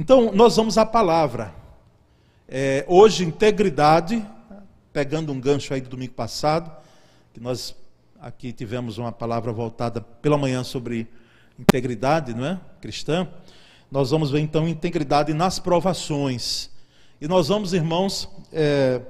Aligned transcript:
Então, 0.00 0.30
nós 0.32 0.54
vamos 0.54 0.78
à 0.78 0.86
palavra. 0.86 1.52
É, 2.48 2.84
hoje, 2.86 3.24
integridade, 3.24 4.24
pegando 4.92 5.32
um 5.32 5.40
gancho 5.40 5.74
aí 5.74 5.80
do 5.80 5.88
domingo 5.88 6.12
passado, 6.12 6.70
que 7.34 7.40
nós 7.40 7.74
aqui 8.20 8.52
tivemos 8.52 8.96
uma 8.96 9.10
palavra 9.10 9.52
voltada 9.52 10.00
pela 10.00 10.38
manhã 10.38 10.62
sobre 10.62 11.08
integridade, 11.58 12.32
não 12.32 12.46
é? 12.46 12.60
Cristã. 12.80 13.26
Nós 13.90 14.12
vamos 14.12 14.30
ver 14.30 14.38
então 14.38 14.68
integridade 14.68 15.34
nas 15.34 15.58
provações. 15.58 16.70
E 17.20 17.26
nós 17.26 17.48
vamos, 17.48 17.72
irmãos, 17.72 18.28
é, 18.52 19.02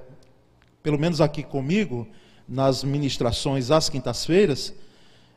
pelo 0.83 0.98
menos 0.98 1.20
aqui 1.20 1.43
comigo, 1.43 2.09
nas 2.48 2.83
ministrações 2.83 3.70
às 3.70 3.91
quintas-feiras, 3.91 4.73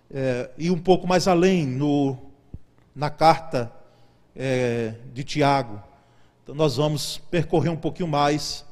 é, 0.10 0.50
ir 0.58 0.72
um 0.72 0.80
pouco 0.80 1.06
mais 1.06 1.28
além 1.28 1.68
no, 1.68 2.16
na 2.96 3.10
carta 3.10 3.81
é, 4.36 4.94
de 5.14 5.24
Tiago. 5.24 5.82
Então 6.44 6.56
nós 6.56 6.78
vamos 6.78 7.18
percorrer 7.30 7.70
um 7.70 7.78
pouquinho 7.78 8.08
mais, 8.08 8.66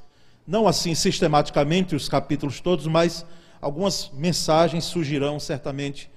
não 0.46 0.68
assim 0.68 0.96
sistematicamente 0.96 1.96
os 1.96 2.10
capítulos 2.10 2.60
todos, 2.60 2.88
mas 2.88 3.26
algumas 3.62 4.12
mensagens 4.14 4.86
surgirão 4.86 5.40
certamente 5.40 6.10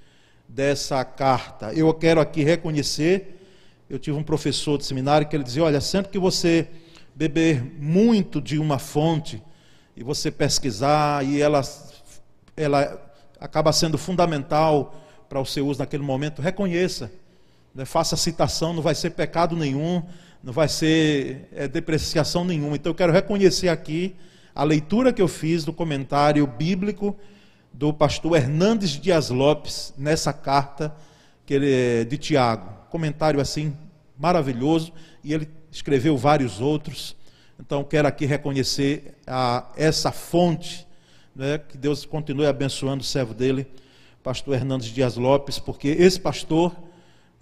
dessa 0.48 1.04
carta. 1.04 1.72
Eu 1.72 1.92
quero 1.94 2.20
aqui 2.20 2.42
reconhecer, 2.42 3.40
eu 3.88 3.98
tive 3.98 4.16
um 4.16 4.22
professor 4.22 4.78
de 4.78 4.84
seminário 4.84 5.28
que 5.28 5.36
ele 5.36 5.44
dizia: 5.44 5.64
olha, 5.64 5.80
sempre 5.80 6.10
que 6.10 6.18
você 6.18 6.68
beber 7.14 7.62
muito 7.78 8.40
de 8.40 8.58
uma 8.58 8.78
fonte 8.78 9.42
e 9.96 10.02
você 10.02 10.30
pesquisar 10.30 11.24
e 11.24 11.40
ela, 11.40 11.62
ela 12.56 13.12
acaba 13.38 13.72
sendo 13.72 13.98
fundamental 13.98 14.94
para 15.28 15.40
o 15.40 15.46
seu 15.46 15.66
uso 15.66 15.80
naquele 15.80 16.02
momento, 16.02 16.42
reconheça 16.42 17.10
né, 17.74 17.84
faça 17.84 18.16
citação, 18.16 18.72
não 18.72 18.82
vai 18.82 18.94
ser 18.94 19.10
pecado 19.10 19.56
nenhum, 19.56 20.02
não 20.42 20.52
vai 20.52 20.68
ser 20.68 21.48
é, 21.52 21.68
depreciação 21.68 22.44
nenhuma. 22.44 22.76
Então 22.76 22.90
eu 22.90 22.94
quero 22.94 23.12
reconhecer 23.12 23.68
aqui 23.68 24.14
a 24.54 24.64
leitura 24.64 25.12
que 25.12 25.22
eu 25.22 25.28
fiz 25.28 25.64
do 25.64 25.72
comentário 25.72 26.46
bíblico 26.46 27.16
do 27.72 27.92
pastor 27.92 28.36
Hernandes 28.36 28.90
Dias 28.90 29.30
Lopes 29.30 29.94
nessa 29.96 30.32
carta 30.32 30.94
que 31.46 31.54
ele, 31.54 32.04
de 32.04 32.18
Tiago. 32.18 32.68
Comentário 32.90 33.40
assim 33.40 33.74
maravilhoso 34.18 34.92
e 35.24 35.32
ele 35.32 35.48
escreveu 35.70 36.16
vários 36.16 36.60
outros. 36.60 37.16
Então 37.58 37.82
quero 37.82 38.06
aqui 38.06 38.26
reconhecer 38.26 39.14
a, 39.26 39.70
essa 39.76 40.12
fonte, 40.12 40.86
né, 41.34 41.58
que 41.58 41.78
Deus 41.78 42.04
continue 42.04 42.46
abençoando 42.46 43.02
o 43.02 43.06
servo 43.06 43.32
dele, 43.32 43.66
pastor 44.22 44.54
Hernandes 44.54 44.88
Dias 44.88 45.16
Lopes, 45.16 45.58
porque 45.58 45.88
esse 45.88 46.20
pastor 46.20 46.76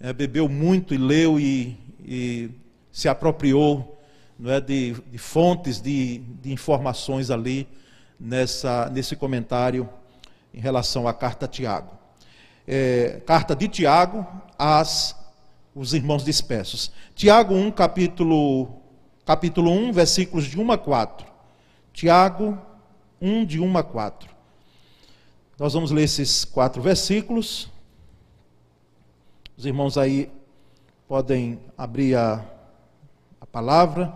é, 0.01 0.11
bebeu 0.11 0.49
muito 0.49 0.93
e 0.93 0.97
leu 0.97 1.39
e, 1.39 1.77
e 2.03 2.49
se 2.91 3.07
apropriou 3.07 3.99
não 4.37 4.51
é, 4.51 4.59
de, 4.59 4.93
de 4.93 5.17
fontes 5.17 5.79
de, 5.79 6.17
de, 6.41 6.51
informações 6.51 7.29
ali 7.29 7.67
nessa, 8.19 8.89
nesse 8.89 9.15
comentário 9.15 9.87
em 10.53 10.59
relação 10.59 11.07
à 11.07 11.13
carta 11.13 11.47
Tiago. 11.47 11.91
É, 12.67 13.21
carta 13.25 13.55
de 13.55 13.67
Tiago 13.67 14.25
às 14.57 15.15
os 15.73 15.93
irmãos 15.93 16.25
dispersos. 16.25 16.91
Tiago 17.15 17.53
1, 17.53 17.71
capítulo, 17.71 18.81
capítulo 19.25 19.71
1, 19.71 19.93
versículos 19.93 20.45
de 20.45 20.59
1 20.59 20.71
a 20.71 20.77
4. 20.77 21.25
Tiago 21.93 22.57
1, 23.21 23.45
de 23.45 23.59
1 23.59 23.77
a 23.77 23.83
4. 23.83 24.29
Nós 25.57 25.73
vamos 25.73 25.91
ler 25.91 26.03
esses 26.03 26.43
quatro 26.43 26.81
versículos. 26.81 27.70
Os 29.61 29.65
irmãos 29.67 29.95
aí 29.95 30.27
podem 31.07 31.59
abrir 31.77 32.15
a, 32.15 32.43
a 33.39 33.45
palavra. 33.45 34.11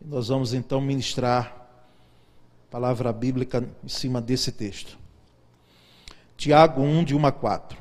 E 0.00 0.08
nós 0.08 0.28
vamos 0.28 0.54
então 0.54 0.80
ministrar 0.80 1.68
a 2.66 2.72
palavra 2.72 3.12
bíblica 3.12 3.68
em 3.84 3.88
cima 3.88 4.22
desse 4.22 4.50
texto. 4.50 4.96
Tiago 6.34 6.80
1, 6.80 7.04
de 7.04 7.14
1 7.14 7.26
a 7.26 7.30
4. 7.30 7.76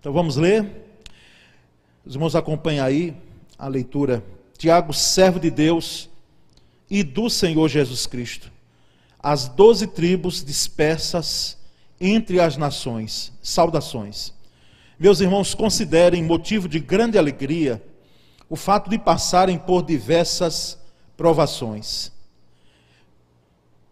Então 0.00 0.12
vamos 0.12 0.34
ler. 0.34 0.68
Os 2.04 2.16
irmãos 2.16 2.34
acompanham 2.34 2.84
aí 2.84 3.16
a 3.56 3.68
leitura. 3.68 4.20
Tiago, 4.58 4.92
servo 4.92 5.38
de 5.38 5.48
Deus 5.48 6.10
e 6.90 7.04
do 7.04 7.30
Senhor 7.30 7.68
Jesus 7.68 8.04
Cristo. 8.08 8.50
As 9.22 9.46
doze 9.46 9.86
tribos 9.86 10.44
dispersas 10.44 11.61
entre 12.02 12.40
as 12.40 12.56
nações. 12.56 13.32
Saudações. 13.40 14.34
Meus 14.98 15.20
irmãos, 15.20 15.54
considerem 15.54 16.22
motivo 16.22 16.68
de 16.68 16.80
grande 16.80 17.16
alegria 17.16 17.82
o 18.50 18.56
fato 18.56 18.90
de 18.90 18.98
passarem 18.98 19.56
por 19.56 19.82
diversas 19.82 20.78
provações. 21.16 22.12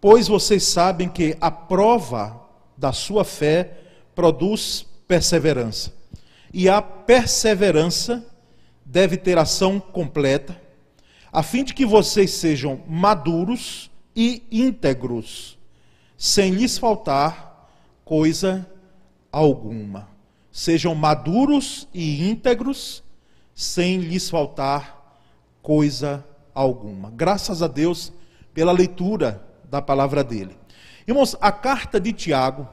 Pois 0.00 0.28
vocês 0.28 0.64
sabem 0.64 1.08
que 1.08 1.36
a 1.40 1.50
prova 1.50 2.40
da 2.76 2.92
sua 2.92 3.24
fé 3.24 3.78
produz 4.14 4.84
perseverança. 5.06 5.92
E 6.52 6.68
a 6.68 6.82
perseverança 6.82 8.26
deve 8.84 9.16
ter 9.16 9.38
ação 9.38 9.78
completa, 9.78 10.60
a 11.32 11.42
fim 11.42 11.62
de 11.62 11.72
que 11.72 11.86
vocês 11.86 12.32
sejam 12.32 12.82
maduros 12.88 13.90
e 14.16 14.42
íntegros, 14.50 15.56
sem 16.16 16.50
lhes 16.52 16.76
faltar 16.76 17.49
coisa 18.10 18.68
alguma. 19.30 20.08
Sejam 20.50 20.96
maduros 20.96 21.86
e 21.94 22.28
íntegros, 22.28 23.04
sem 23.54 23.98
lhes 23.98 24.28
faltar 24.28 25.22
coisa 25.62 26.26
alguma. 26.52 27.08
Graças 27.12 27.62
a 27.62 27.68
Deus 27.68 28.12
pela 28.52 28.72
leitura 28.72 29.46
da 29.70 29.80
palavra 29.80 30.24
dele. 30.24 30.58
Irmãos, 31.06 31.36
a 31.40 31.52
carta 31.52 32.00
de 32.00 32.12
Tiago, 32.12 32.68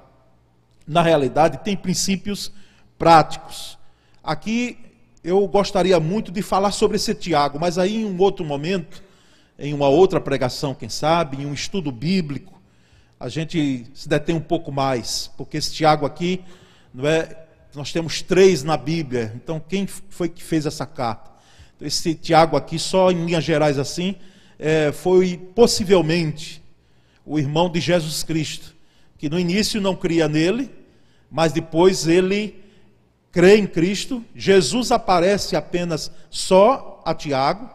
na 0.87 1.03
realidade, 1.03 1.59
tem 1.59 1.77
princípios 1.77 2.51
práticos. 2.97 3.77
Aqui 4.23 4.79
eu 5.23 5.47
gostaria 5.47 5.99
muito 5.99 6.31
de 6.31 6.41
falar 6.41 6.71
sobre 6.71 6.95
esse 6.95 7.13
Tiago, 7.13 7.59
mas 7.59 7.77
aí 7.77 7.97
em 7.97 8.05
um 8.05 8.19
outro 8.19 8.43
momento, 8.43 9.03
em 9.59 9.71
uma 9.71 9.87
outra 9.87 10.19
pregação, 10.19 10.73
quem 10.73 10.89
sabe, 10.89 11.43
em 11.43 11.45
um 11.45 11.53
estudo 11.53 11.91
bíblico, 11.91 12.56
a 13.19 13.29
gente 13.29 13.85
se 13.93 14.07
detém 14.07 14.35
um 14.35 14.41
pouco 14.41 14.71
mais, 14.71 15.31
porque 15.37 15.57
esse 15.57 15.73
Tiago 15.73 16.05
aqui, 16.05 16.43
não 16.93 17.07
é, 17.07 17.45
nós 17.73 17.91
temos 17.91 18.21
três 18.21 18.63
na 18.63 18.77
Bíblia, 18.77 19.33
então 19.35 19.59
quem 19.59 19.87
foi 19.87 20.29
que 20.29 20.43
fez 20.43 20.65
essa 20.65 20.85
carta? 20.85 21.31
Esse 21.81 22.13
Tiago 22.15 22.55
aqui, 22.55 22.77
só 22.77 23.11
em 23.11 23.25
linhas 23.25 23.43
gerais 23.43 23.79
assim, 23.79 24.15
é, 24.59 24.91
foi 24.91 25.37
possivelmente 25.55 26.61
o 27.25 27.37
irmão 27.37 27.69
de 27.69 27.79
Jesus 27.79 28.23
Cristo, 28.23 28.75
que 29.17 29.29
no 29.29 29.39
início 29.39 29.81
não 29.81 29.95
cria 29.95 30.27
nele, 30.27 30.71
mas 31.29 31.51
depois 31.51 32.07
ele 32.07 32.63
crê 33.31 33.57
em 33.57 33.67
Cristo, 33.67 34.23
Jesus 34.35 34.91
aparece 34.91 35.55
apenas 35.55 36.11
só 36.29 37.01
a 37.05 37.13
Tiago, 37.13 37.69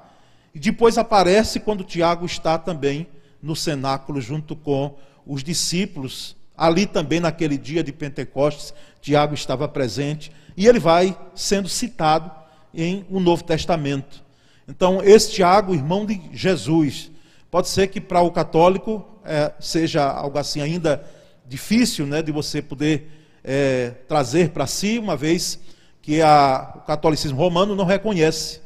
e 0.54 0.58
depois 0.58 0.98
aparece 0.98 1.60
quando 1.60 1.84
Tiago 1.84 2.26
está 2.26 2.58
também 2.58 3.06
no 3.42 3.56
cenáculo 3.56 4.20
junto 4.20 4.54
com 4.54 4.96
os 5.26 5.42
discípulos, 5.42 6.36
ali 6.56 6.86
também 6.86 7.20
naquele 7.20 7.56
dia 7.56 7.82
de 7.82 7.92
Pentecostes, 7.92 8.74
Tiago 9.00 9.34
estava 9.34 9.66
presente, 9.68 10.30
e 10.56 10.66
ele 10.66 10.78
vai 10.78 11.16
sendo 11.34 11.68
citado 11.68 12.30
em 12.74 13.04
o 13.10 13.18
Novo 13.20 13.44
Testamento. 13.44 14.22
Então, 14.68 15.02
esse 15.02 15.32
Tiago, 15.32 15.74
irmão 15.74 16.06
de 16.06 16.20
Jesus, 16.32 17.10
pode 17.50 17.68
ser 17.68 17.88
que 17.88 18.00
para 18.00 18.20
o 18.22 18.30
católico 18.30 19.04
é, 19.24 19.52
seja 19.60 20.04
algo 20.04 20.38
assim 20.38 20.60
ainda 20.60 21.04
difícil 21.46 22.06
né, 22.06 22.22
de 22.22 22.32
você 22.32 22.62
poder 22.62 23.10
é, 23.44 23.90
trazer 24.08 24.50
para 24.50 24.66
si, 24.66 24.98
uma 24.98 25.16
vez 25.16 25.58
que 26.00 26.22
a, 26.22 26.72
o 26.76 26.80
catolicismo 26.80 27.36
romano 27.36 27.74
não 27.74 27.84
reconhece 27.84 28.60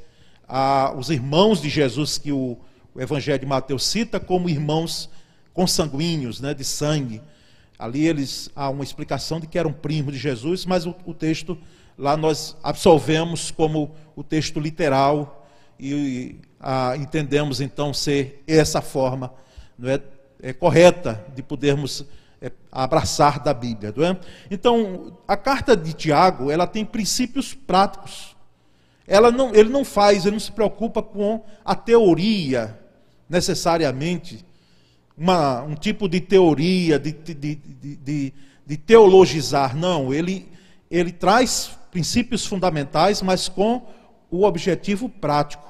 a, 0.49 0.95
os 0.97 1.11
irmãos 1.11 1.61
de 1.61 1.69
Jesus 1.69 2.19
que 2.19 2.33
o, 2.33 2.59
o 2.95 3.01
Evangelho 3.01 3.39
de 3.39 3.47
Mateus 3.47 3.85
cita 3.87 4.21
como 4.21 4.49
irmãos 4.49 5.11
consanguíneos, 5.57 6.39
né, 6.39 6.53
de 6.53 6.63
sangue. 6.63 7.23
Ali 7.79 8.07
eles 8.07 8.51
há 8.55 8.69
uma 8.69 8.85
explicação 8.85 9.41
de 9.41 9.47
que 9.47 9.59
eram 9.59 9.73
primos 9.73 10.13
de 10.13 10.21
Jesus, 10.21 10.67
mas 10.67 10.87
o, 10.87 10.95
o 11.07 11.15
texto 11.15 11.59
lá 11.99 12.15
nós 12.15 12.55
absolvemos 12.63 13.51
como 13.51 13.95
o 14.15 14.23
texto 14.23 14.61
literal 14.61 15.49
e, 15.81 15.95
e 15.95 16.41
a, 16.61 16.95
entendemos 16.97 17.61
então 17.61 17.93
ser 17.95 18.43
essa 18.47 18.83
forma 18.83 19.33
não 19.79 19.89
é, 19.89 20.01
é 20.43 20.53
correta 20.53 21.25
de 21.35 21.43
podermos 21.43 22.05
é, 22.41 22.53
abraçar 22.71 23.41
da 23.41 23.55
Bíblia, 23.55 23.95
não 23.97 24.05
é? 24.05 24.19
Então 24.51 25.19
a 25.27 25.39
carta 25.39 25.75
de 25.75 25.95
Tiago 25.95 26.51
ela 26.51 26.67
tem 26.67 26.85
princípios 26.85 27.55
práticos. 27.55 28.37
Ela 29.07 29.31
não, 29.31 29.55
ele 29.55 29.71
não 29.71 29.85
faz, 29.85 30.27
ele 30.27 30.33
não 30.33 30.41
se 30.41 30.53
preocupa 30.53 31.03
com 31.03 31.43
a 31.65 31.75
teoria 31.75 32.79
necessariamente 33.29 34.45
uma, 35.17 35.63
um 35.63 35.75
tipo 35.75 36.09
de 36.09 36.21
teoria, 36.21 36.99
de, 36.99 37.13
de, 37.13 37.35
de, 37.35 38.33
de, 38.67 38.77
teologizar. 38.77 39.75
Não, 39.75 40.13
ele, 40.13 40.49
ele 40.91 41.13
traz 41.13 41.71
princípios 41.91 42.45
fundamentais, 42.45 43.23
mas 43.23 43.49
com 43.49 43.83
o 44.31 44.45
objetivo 44.45 45.09
prático. 45.09 45.65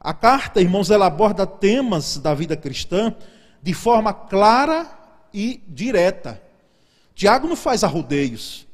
A 0.00 0.12
carta, 0.12 0.60
irmãos, 0.60 0.90
ela 0.90 1.06
aborda 1.06 1.46
temas 1.46 2.18
da 2.18 2.34
vida 2.34 2.56
cristã 2.56 3.14
de 3.62 3.72
forma 3.72 4.12
clara 4.12 4.86
e 5.32 5.62
direta. 5.68 6.42
Tiago 7.14 7.46
não 7.46 7.56
faz 7.56 7.84
arrudeios. 7.84 8.66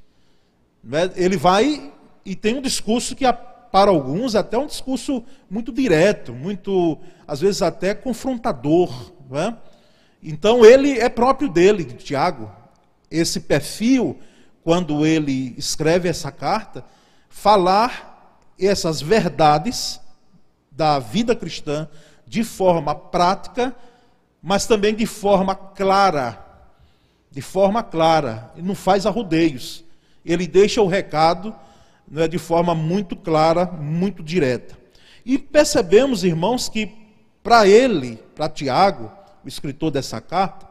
Né? 0.83 1.11
Ele 1.15 1.37
vai 1.37 1.93
e 2.25 2.35
tem 2.35 2.57
um 2.57 2.63
discurso 2.63 3.15
que, 3.15 3.25
para 3.71 3.91
alguns, 3.91 4.35
é 4.35 4.39
até 4.39 4.59
um 4.59 4.67
discurso 4.67 5.23
muito 5.49 5.73
direto, 5.73 6.33
muito, 6.33 6.99
às 7.29 7.41
vezes, 7.41 7.63
até 7.63 7.95
confrontador. 7.95 9.13
Né? 9.31 9.57
Então, 10.23 10.65
ele 10.65 10.99
é 10.99 11.09
próprio 11.09 11.49
dele, 11.49 11.85
de 11.85 11.95
Tiago. 11.95 12.51
Esse 13.11 13.41
perfil, 13.41 14.19
quando 14.63 15.07
ele 15.07 15.55
escreve 15.57 16.09
essa 16.09 16.31
carta, 16.31 16.85
falar 17.29 18.37
essas 18.59 19.01
verdades 19.01 20.01
da 20.71 20.99
vida 20.99 21.35
cristã 21.35 21.89
de 22.27 22.45
forma 22.45 22.95
prática, 22.95 23.75
mas 24.43 24.67
também 24.67 24.95
de 24.95 25.07
forma 25.07 25.55
clara. 25.55 26.47
De 27.31 27.41
forma 27.43 27.83
clara. 27.83 28.51
Ele 28.57 28.67
não 28.67 28.75
faz 28.75 29.07
arrudeios. 29.07 29.85
Ele 30.25 30.47
deixa 30.47 30.83
o 30.83 30.87
recado 30.87 31.55
né, 32.11 32.27
de 32.27 32.39
forma 32.39 32.75
muito 32.75 33.17
clara, 33.17 33.67
muito 33.67 34.23
direta. 34.23 34.77
E 35.25 35.39
percebemos, 35.39 36.25
irmãos, 36.25 36.69
que 36.69 36.93
para 37.43 37.67
ele, 37.67 38.17
para 38.35 38.49
Tiago, 38.49 39.11
o 39.45 39.49
escritor 39.49 39.91
dessa 39.91 40.21
carta, 40.21 40.69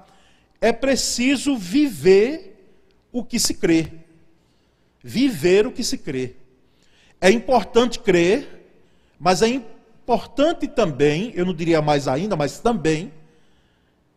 é 0.61 0.71
preciso 0.71 1.57
viver 1.57 2.75
o 3.11 3.23
que 3.23 3.39
se 3.39 3.53
crê. 3.53 3.91
Viver 5.03 5.65
o 5.65 5.71
que 5.71 5.83
se 5.83 5.97
crê. 5.97 6.35
É 7.21 7.29
importante 7.31 7.99
crer, 7.99 8.71
mas 9.19 9.41
é 9.41 9.47
importante 9.47 10.67
também, 10.67 11.31
eu 11.35 11.45
não 11.45 11.53
diria 11.53 11.81
mais 11.81 12.07
ainda, 12.07 12.35
mas 12.35 12.59
também, 12.59 13.11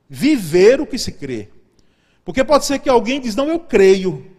viver 0.09 0.81
o 0.81 0.87
que 0.87 0.99
se 0.99 1.13
crê. 1.13 1.49
Porque 2.25 2.45
pode 2.45 2.65
ser 2.65 2.79
que 2.79 2.89
alguém 2.89 3.21
diz, 3.21 3.35
não, 3.35 3.49
eu 3.49 3.59
creio, 3.59 4.31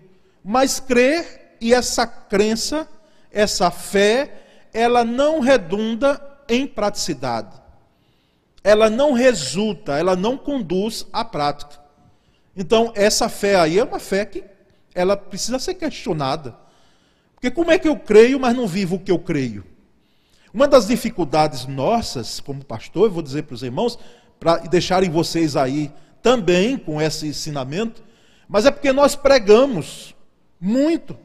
mas 0.44 0.80
crer 0.80 1.58
e 1.60 1.74
essa 1.74 2.06
crença, 2.06 2.88
essa 3.32 3.72
fé, 3.72 4.70
ela 4.74 5.04
não 5.04 5.40
redunda 5.40 6.22
em 6.48 6.68
praticidade. 6.68 7.63
Ela 8.64 8.90
não 8.90 9.12
resulta, 9.14 9.98
ela 9.98 10.16
não 10.16 10.38
conduz 10.38 11.06
à 11.12 11.26
prática. 11.26 11.82
Então, 12.56 12.92
essa 12.96 13.28
fé 13.28 13.56
aí 13.56 13.80
é 13.80 13.84
uma 13.84 14.00
fé 14.00 14.26
que 14.26 14.44
ela 14.94 15.18
precisa 15.18 15.60
ser 15.60 15.74
questionada. 15.74 16.56
Porque 17.34 17.52
como 17.52 17.72
é 17.72 17.80
que 17.80 17.88
eu 17.88 17.98
creio, 17.98 18.40
mas 18.40 18.56
não 18.56 18.68
vivo 18.68 18.96
o 18.96 19.00
que 19.00 19.12
eu 19.12 19.20
creio? 19.20 19.66
Uma 20.54 20.68
das 20.68 20.88
dificuldades 20.88 21.66
nossas, 21.66 22.40
como 22.40 22.64
pastor, 22.64 23.08
eu 23.08 23.12
vou 23.12 23.24
dizer 23.24 23.44
para 23.44 23.56
os 23.56 23.64
irmãos, 23.64 23.98
para 24.40 24.58
deixarem 24.58 25.10
vocês 25.10 25.56
aí 25.56 25.92
também 26.22 26.78
com 26.78 27.02
esse 27.02 27.28
ensinamento, 27.28 28.04
mas 28.48 28.66
é 28.66 28.72
porque 28.72 28.94
nós 28.94 29.16
pregamos 29.16 30.16
muito. 30.62 31.18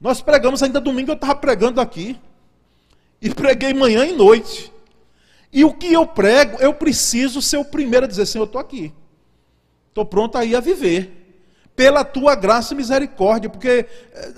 Nós 0.00 0.20
pregamos, 0.20 0.62
ainda 0.62 0.80
domingo 0.80 1.10
eu 1.10 1.14
estava 1.14 1.36
pregando 1.36 1.80
aqui. 1.80 2.18
E 3.20 3.30
preguei 3.32 3.72
manhã 3.72 4.04
e 4.04 4.12
noite. 4.12 4.71
E 5.52 5.64
o 5.64 5.74
que 5.74 5.92
eu 5.92 6.06
prego, 6.06 6.56
eu 6.62 6.72
preciso 6.72 7.42
ser 7.42 7.58
o 7.58 7.64
primeiro 7.64 8.06
a 8.06 8.08
dizer: 8.08 8.24
Senhor, 8.24 8.44
eu 8.44 8.46
estou 8.46 8.60
aqui. 8.60 8.92
Estou 9.88 10.06
pronto 10.06 10.38
aí 10.38 10.56
a 10.56 10.60
viver 10.60 11.18
pela 11.76 12.04
tua 12.04 12.34
graça 12.34 12.72
e 12.72 12.76
misericórdia, 12.76 13.50
porque 13.50 13.86
eh, 14.14 14.32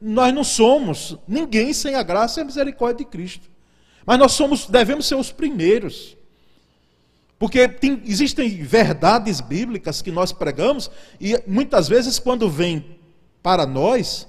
nós 0.00 0.34
não 0.34 0.44
somos 0.44 1.16
ninguém 1.26 1.72
sem 1.72 1.94
a 1.94 2.02
graça 2.02 2.40
e 2.40 2.42
a 2.42 2.44
misericórdia 2.44 3.04
de 3.04 3.10
Cristo. 3.10 3.48
Mas 4.04 4.18
nós 4.18 4.32
somos, 4.32 4.66
devemos 4.66 5.06
ser 5.06 5.14
os 5.14 5.32
primeiros. 5.32 6.16
Porque 7.38 7.68
tem, 7.68 8.02
existem 8.04 8.48
verdades 8.62 9.40
bíblicas 9.40 10.02
que 10.02 10.10
nós 10.10 10.32
pregamos 10.32 10.90
e 11.20 11.40
muitas 11.46 11.88
vezes 11.88 12.18
quando 12.18 12.50
vem 12.50 12.98
para 13.42 13.64
nós, 13.64 14.26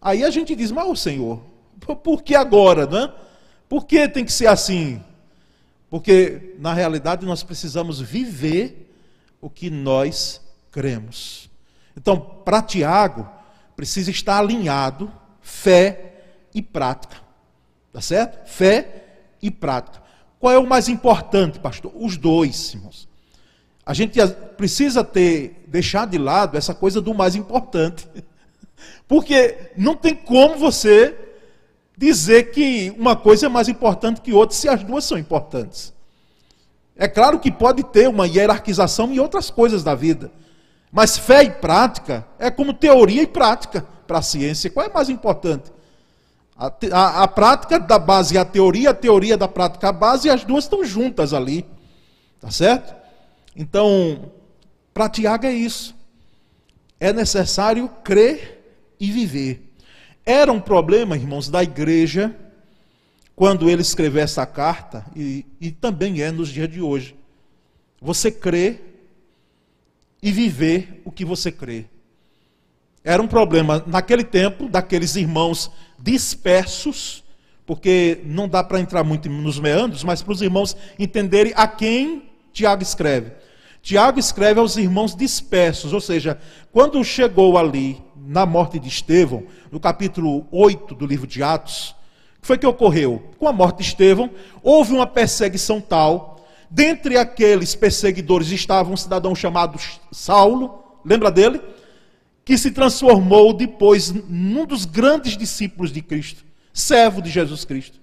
aí 0.00 0.24
a 0.24 0.30
gente 0.30 0.54
diz: 0.54 0.70
"Mas 0.70 1.00
Senhor, 1.00 1.40
por 2.02 2.22
que 2.22 2.34
agora, 2.34 2.86
né? 2.86 3.12
Por 3.68 3.86
que 3.86 4.08
tem 4.08 4.24
que 4.24 4.32
ser 4.32 4.46
assim?" 4.46 5.00
Porque 5.90 6.54
na 6.58 6.72
realidade 6.72 7.26
nós 7.26 7.42
precisamos 7.42 8.00
viver 8.00 8.94
o 9.40 9.50
que 9.50 9.68
nós 9.68 10.40
cremos. 10.70 11.50
Então, 11.96 12.18
para 12.18 12.62
Tiago, 12.62 13.28
precisa 13.74 14.10
estar 14.10 14.38
alinhado 14.38 15.12
fé 15.40 16.22
e 16.54 16.62
prática. 16.62 17.16
Tá 17.92 18.00
certo? 18.00 18.48
Fé 18.48 19.04
e 19.42 19.50
prática. 19.50 20.00
Qual 20.38 20.52
é 20.52 20.58
o 20.58 20.66
mais 20.66 20.88
importante, 20.88 21.58
pastor? 21.58 21.92
Os 21.94 22.16
dois, 22.16 22.72
irmãos. 22.72 23.08
A 23.84 23.92
gente 23.92 24.18
precisa 24.56 25.02
ter 25.02 25.64
deixar 25.66 26.06
de 26.06 26.18
lado 26.18 26.56
essa 26.56 26.74
coisa 26.74 27.00
do 27.00 27.12
mais 27.12 27.34
importante. 27.34 28.08
Porque 29.08 29.72
não 29.76 29.96
tem 29.96 30.14
como 30.14 30.56
você 30.56 31.16
dizer 32.00 32.44
que 32.50 32.94
uma 32.96 33.14
coisa 33.14 33.44
é 33.44 33.48
mais 33.50 33.68
importante 33.68 34.22
que 34.22 34.32
outra 34.32 34.56
se 34.56 34.66
as 34.66 34.82
duas 34.82 35.04
são 35.04 35.18
importantes. 35.18 35.92
É 36.96 37.06
claro 37.06 37.38
que 37.38 37.52
pode 37.52 37.82
ter 37.84 38.08
uma 38.08 38.26
hierarquização 38.26 39.12
em 39.12 39.18
outras 39.18 39.50
coisas 39.50 39.84
da 39.84 39.94
vida. 39.94 40.32
Mas 40.90 41.18
fé 41.18 41.44
e 41.44 41.50
prática 41.50 42.26
é 42.38 42.50
como 42.50 42.72
teoria 42.72 43.22
e 43.22 43.26
prática 43.26 43.84
para 44.06 44.16
a 44.18 44.22
ciência. 44.22 44.70
Qual 44.70 44.86
é 44.86 44.88
mais 44.88 45.10
importante? 45.10 45.70
A, 46.56 46.72
a, 46.90 47.22
a, 47.24 47.28
prática 47.28 47.78
da 47.78 47.98
base 47.98 48.38
a 48.38 48.46
teoria, 48.46 48.90
a 48.90 48.94
teoria 48.94 49.36
da 49.36 49.46
prática 49.46 49.90
a 49.90 49.92
base, 49.92 50.26
e 50.26 50.30
as 50.30 50.42
duas 50.42 50.64
estão 50.64 50.82
juntas 50.82 51.34
ali. 51.34 51.66
Tá 52.40 52.50
certo? 52.50 52.94
Então, 53.54 54.32
para 54.94 55.10
Tiago 55.10 55.44
é 55.44 55.52
isso. 55.52 55.94
É 56.98 57.12
necessário 57.12 57.90
crer 58.02 58.94
e 58.98 59.12
viver. 59.12 59.69
Era 60.30 60.52
um 60.52 60.60
problema, 60.60 61.16
irmãos, 61.16 61.48
da 61.48 61.60
igreja, 61.60 62.32
quando 63.34 63.68
ele 63.68 63.82
escreveu 63.82 64.22
essa 64.22 64.46
carta, 64.46 65.04
e, 65.16 65.44
e 65.60 65.72
também 65.72 66.22
é 66.22 66.30
nos 66.30 66.50
dias 66.50 66.70
de 66.70 66.80
hoje. 66.80 67.16
Você 68.00 68.30
crê 68.30 68.78
e 70.22 70.30
viver 70.30 71.02
o 71.04 71.10
que 71.10 71.24
você 71.24 71.50
crê. 71.50 71.86
Era 73.02 73.20
um 73.20 73.26
problema 73.26 73.82
naquele 73.88 74.22
tempo 74.22 74.68
daqueles 74.68 75.16
irmãos 75.16 75.68
dispersos, 75.98 77.24
porque 77.66 78.20
não 78.24 78.48
dá 78.48 78.62
para 78.62 78.78
entrar 78.78 79.02
muito 79.02 79.28
nos 79.28 79.58
meandros, 79.58 80.04
mas 80.04 80.22
para 80.22 80.32
os 80.32 80.42
irmãos 80.42 80.76
entenderem 80.96 81.52
a 81.56 81.66
quem 81.66 82.30
Tiago 82.52 82.84
escreve. 82.84 83.32
Tiago 83.82 84.20
escreve 84.20 84.60
aos 84.60 84.76
irmãos 84.76 85.12
dispersos, 85.16 85.92
ou 85.92 86.00
seja, 86.00 86.38
quando 86.70 87.02
chegou 87.02 87.58
ali 87.58 88.00
na 88.30 88.46
morte 88.46 88.78
de 88.78 88.88
Estevão, 88.88 89.42
no 89.72 89.80
capítulo 89.80 90.46
8 90.52 90.94
do 90.94 91.06
livro 91.06 91.26
de 91.26 91.42
Atos, 91.42 91.96
o 92.38 92.40
que 92.40 92.46
foi 92.46 92.58
que 92.58 92.66
ocorreu? 92.66 93.30
Com 93.38 93.48
a 93.48 93.52
morte 93.52 93.78
de 93.78 93.82
Estevão, 93.82 94.30
houve 94.62 94.92
uma 94.92 95.06
perseguição 95.06 95.80
tal 95.80 96.30
Dentre 96.70 97.18
aqueles 97.18 97.74
perseguidores 97.74 98.48
estava 98.52 98.92
um 98.92 98.96
cidadão 98.96 99.34
chamado 99.34 99.76
Saulo, 100.12 101.00
lembra 101.04 101.28
dele? 101.28 101.60
Que 102.44 102.56
se 102.56 102.70
transformou 102.70 103.52
depois 103.52 104.12
num 104.12 104.64
dos 104.64 104.84
grandes 104.84 105.36
discípulos 105.36 105.92
de 105.92 106.00
Cristo, 106.00 106.44
servo 106.72 107.20
de 107.20 107.28
Jesus 107.28 107.64
Cristo. 107.64 107.98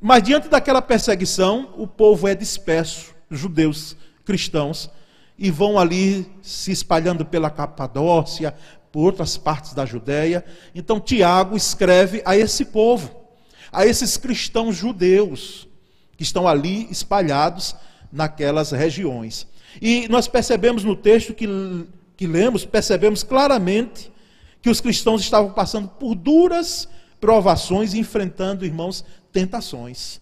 Mas 0.00 0.24
diante 0.24 0.48
daquela 0.48 0.82
perseguição, 0.82 1.72
o 1.78 1.86
povo 1.86 2.26
é 2.26 2.34
disperso, 2.34 3.14
judeus, 3.30 3.96
cristãos, 4.24 4.90
e 5.38 5.48
vão 5.48 5.78
ali 5.78 6.26
se 6.42 6.72
espalhando 6.72 7.24
pela 7.24 7.48
Capadócia, 7.48 8.52
por 8.92 9.04
outras 9.04 9.36
partes 9.36 9.74
da 9.74 9.84
Judéia. 9.84 10.44
Então 10.74 11.00
Tiago 11.00 11.56
escreve 11.56 12.22
a 12.24 12.36
esse 12.36 12.64
povo, 12.64 13.10
a 13.72 13.86
esses 13.86 14.16
cristãos 14.16 14.76
judeus 14.76 15.68
que 16.16 16.22
estão 16.22 16.48
ali 16.48 16.88
espalhados 16.90 17.76
naquelas 18.12 18.70
regiões. 18.72 19.46
E 19.80 20.08
nós 20.08 20.26
percebemos 20.26 20.82
no 20.84 20.96
texto 20.96 21.34
que, 21.34 21.46
que 22.16 22.26
lemos, 22.26 22.64
percebemos 22.64 23.22
claramente 23.22 24.10
que 24.60 24.70
os 24.70 24.80
cristãos 24.80 25.20
estavam 25.20 25.52
passando 25.52 25.88
por 25.88 26.14
duras 26.14 26.88
provações 27.20 27.94
enfrentando, 27.94 28.64
irmãos, 28.64 29.04
tentações. 29.32 30.20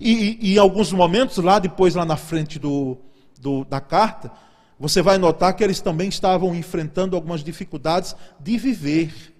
E, 0.00 0.38
e, 0.40 0.54
em 0.54 0.58
alguns 0.58 0.92
momentos, 0.92 1.38
lá 1.38 1.58
depois, 1.58 1.94
lá 1.94 2.04
na 2.04 2.16
frente 2.16 2.58
do, 2.58 2.98
do, 3.40 3.64
da 3.64 3.80
carta, 3.80 4.30
você 4.78 5.02
vai 5.02 5.18
notar 5.18 5.54
que 5.54 5.64
eles 5.64 5.80
também 5.80 6.08
estavam 6.08 6.54
enfrentando 6.54 7.16
algumas 7.16 7.42
dificuldades 7.42 8.14
de 8.38 8.56
viver, 8.56 9.34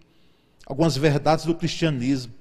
algumas 0.66 0.96
verdades 0.96 1.44
do 1.44 1.54
cristianismo, 1.54 2.32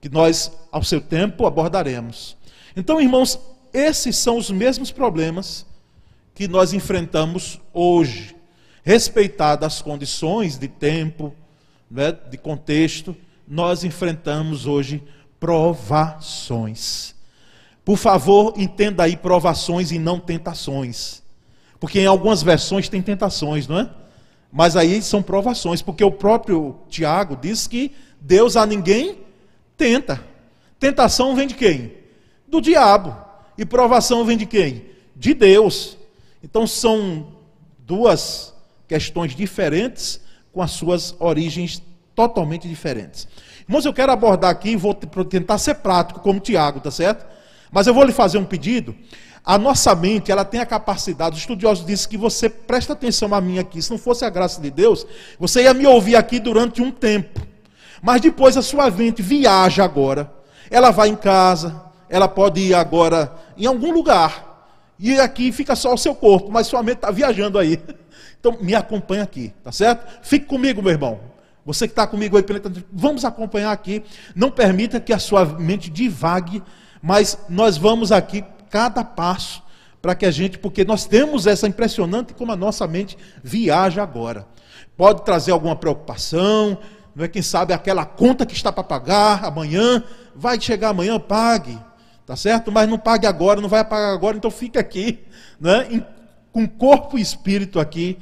que 0.00 0.08
nós, 0.08 0.52
ao 0.70 0.82
seu 0.82 1.00
tempo, 1.00 1.46
abordaremos. 1.46 2.36
Então, 2.76 3.00
irmãos, 3.00 3.38
esses 3.72 4.16
são 4.16 4.36
os 4.36 4.50
mesmos 4.50 4.90
problemas 4.90 5.66
que 6.34 6.46
nós 6.46 6.72
enfrentamos 6.72 7.60
hoje, 7.72 8.36
respeitadas 8.82 9.74
as 9.74 9.82
condições 9.82 10.58
de 10.58 10.68
tempo, 10.68 11.34
né, 11.90 12.12
de 12.12 12.38
contexto, 12.38 13.16
nós 13.46 13.82
enfrentamos 13.82 14.66
hoje 14.66 15.02
provações. 15.38 17.14
Por 17.84 17.96
favor, 17.96 18.54
entenda 18.56 19.02
aí 19.02 19.16
provações 19.16 19.90
e 19.90 19.98
não 19.98 20.20
tentações. 20.20 21.19
Porque 21.80 21.98
em 21.98 22.06
algumas 22.06 22.42
versões 22.42 22.88
tem 22.88 23.00
tentações, 23.00 23.66
não 23.66 23.80
é? 23.80 23.90
Mas 24.52 24.76
aí 24.76 25.00
são 25.00 25.22
provações, 25.22 25.80
porque 25.80 26.04
o 26.04 26.12
próprio 26.12 26.76
Tiago 26.88 27.36
diz 27.40 27.66
que 27.66 27.92
Deus 28.20 28.56
a 28.56 28.66
ninguém 28.66 29.18
tenta. 29.76 30.22
Tentação 30.78 31.34
vem 31.34 31.46
de 31.46 31.54
quem? 31.54 31.92
Do 32.46 32.60
diabo. 32.60 33.16
E 33.56 33.64
provação 33.64 34.24
vem 34.24 34.36
de 34.36 34.46
quem? 34.46 34.84
De 35.16 35.32
Deus. 35.32 35.96
Então 36.42 36.66
são 36.66 37.28
duas 37.78 38.54
questões 38.86 39.34
diferentes 39.34 40.20
com 40.52 40.60
as 40.60 40.72
suas 40.72 41.14
origens 41.18 41.82
totalmente 42.14 42.68
diferentes. 42.68 43.26
Irmãos, 43.68 43.84
eu 43.84 43.92
quero 43.92 44.10
abordar 44.10 44.50
aqui, 44.50 44.76
vou 44.76 44.94
tentar 44.94 45.58
ser 45.58 45.76
prático, 45.76 46.20
como 46.20 46.40
Tiago, 46.40 46.80
tá 46.80 46.90
certo? 46.90 47.24
Mas 47.70 47.86
eu 47.86 47.94
vou 47.94 48.04
lhe 48.04 48.12
fazer 48.12 48.36
um 48.36 48.44
pedido. 48.44 48.94
A 49.44 49.56
nossa 49.56 49.94
mente, 49.94 50.30
ela 50.30 50.44
tem 50.44 50.60
a 50.60 50.66
capacidade, 50.66 51.36
os 51.36 51.40
estudiosos 51.40 51.84
dizem 51.84 52.08
que 52.08 52.16
você 52.16 52.48
presta 52.48 52.92
atenção 52.92 53.34
a 53.34 53.40
mim 53.40 53.58
aqui, 53.58 53.80
se 53.80 53.90
não 53.90 53.98
fosse 53.98 54.24
a 54.24 54.30
graça 54.30 54.60
de 54.60 54.70
Deus, 54.70 55.06
você 55.38 55.62
ia 55.62 55.72
me 55.72 55.86
ouvir 55.86 56.16
aqui 56.16 56.38
durante 56.38 56.82
um 56.82 56.90
tempo. 56.90 57.40
Mas 58.02 58.20
depois 58.20 58.56
a 58.56 58.62
sua 58.62 58.90
mente 58.90 59.22
viaja 59.22 59.84
agora. 59.84 60.30
Ela 60.70 60.90
vai 60.90 61.08
em 61.08 61.16
casa, 61.16 61.82
ela 62.08 62.28
pode 62.28 62.60
ir 62.60 62.74
agora 62.74 63.32
em 63.56 63.66
algum 63.66 63.92
lugar. 63.92 64.50
E 64.98 65.18
aqui 65.18 65.50
fica 65.50 65.74
só 65.74 65.94
o 65.94 65.98
seu 65.98 66.14
corpo, 66.14 66.50
mas 66.50 66.66
sua 66.66 66.82
mente 66.82 66.96
está 66.96 67.10
viajando 67.10 67.58
aí. 67.58 67.80
Então 68.38 68.56
me 68.58 68.74
acompanha 68.74 69.22
aqui, 69.22 69.52
tá 69.62 69.70
certo? 69.70 70.18
Fique 70.22 70.46
comigo, 70.46 70.80
meu 70.80 70.92
irmão. 70.92 71.20
Você 71.62 71.86
que 71.86 71.92
está 71.92 72.06
comigo 72.06 72.38
aí, 72.38 72.44
vamos 72.90 73.22
acompanhar 73.26 73.70
aqui. 73.70 74.02
Não 74.34 74.50
permita 74.50 74.98
que 74.98 75.12
a 75.12 75.18
sua 75.18 75.44
mente 75.44 75.90
divague, 75.90 76.62
mas 77.02 77.36
nós 77.50 77.76
vamos 77.76 78.10
aqui 78.10 78.42
cada 78.70 79.04
passo 79.04 79.62
para 80.00 80.14
que 80.14 80.24
a 80.24 80.30
gente, 80.30 80.58
porque 80.58 80.84
nós 80.84 81.04
temos 81.04 81.46
essa 81.46 81.66
impressionante 81.66 82.32
como 82.32 82.52
a 82.52 82.56
nossa 82.56 82.86
mente 82.86 83.18
viaja 83.42 84.02
agora. 84.02 84.46
Pode 84.96 85.24
trazer 85.24 85.52
alguma 85.52 85.76
preocupação, 85.76 86.78
não 87.14 87.24
é 87.24 87.28
quem 87.28 87.42
sabe 87.42 87.74
aquela 87.74 88.04
conta 88.04 88.46
que 88.46 88.54
está 88.54 88.72
para 88.72 88.84
pagar 88.84 89.44
amanhã, 89.44 90.02
vai 90.34 90.58
chegar 90.60 90.90
amanhã, 90.90 91.18
pague, 91.18 91.78
tá 92.24 92.36
certo? 92.36 92.72
Mas 92.72 92.88
não 92.88 92.98
pague 92.98 93.26
agora, 93.26 93.60
não 93.60 93.68
vai 93.68 93.84
pagar 93.84 94.12
agora, 94.12 94.36
então 94.36 94.50
fique 94.50 94.78
aqui, 94.78 95.20
né? 95.60 96.04
com 96.52 96.66
corpo 96.66 97.18
e 97.18 97.20
espírito 97.20 97.78
aqui, 97.78 98.18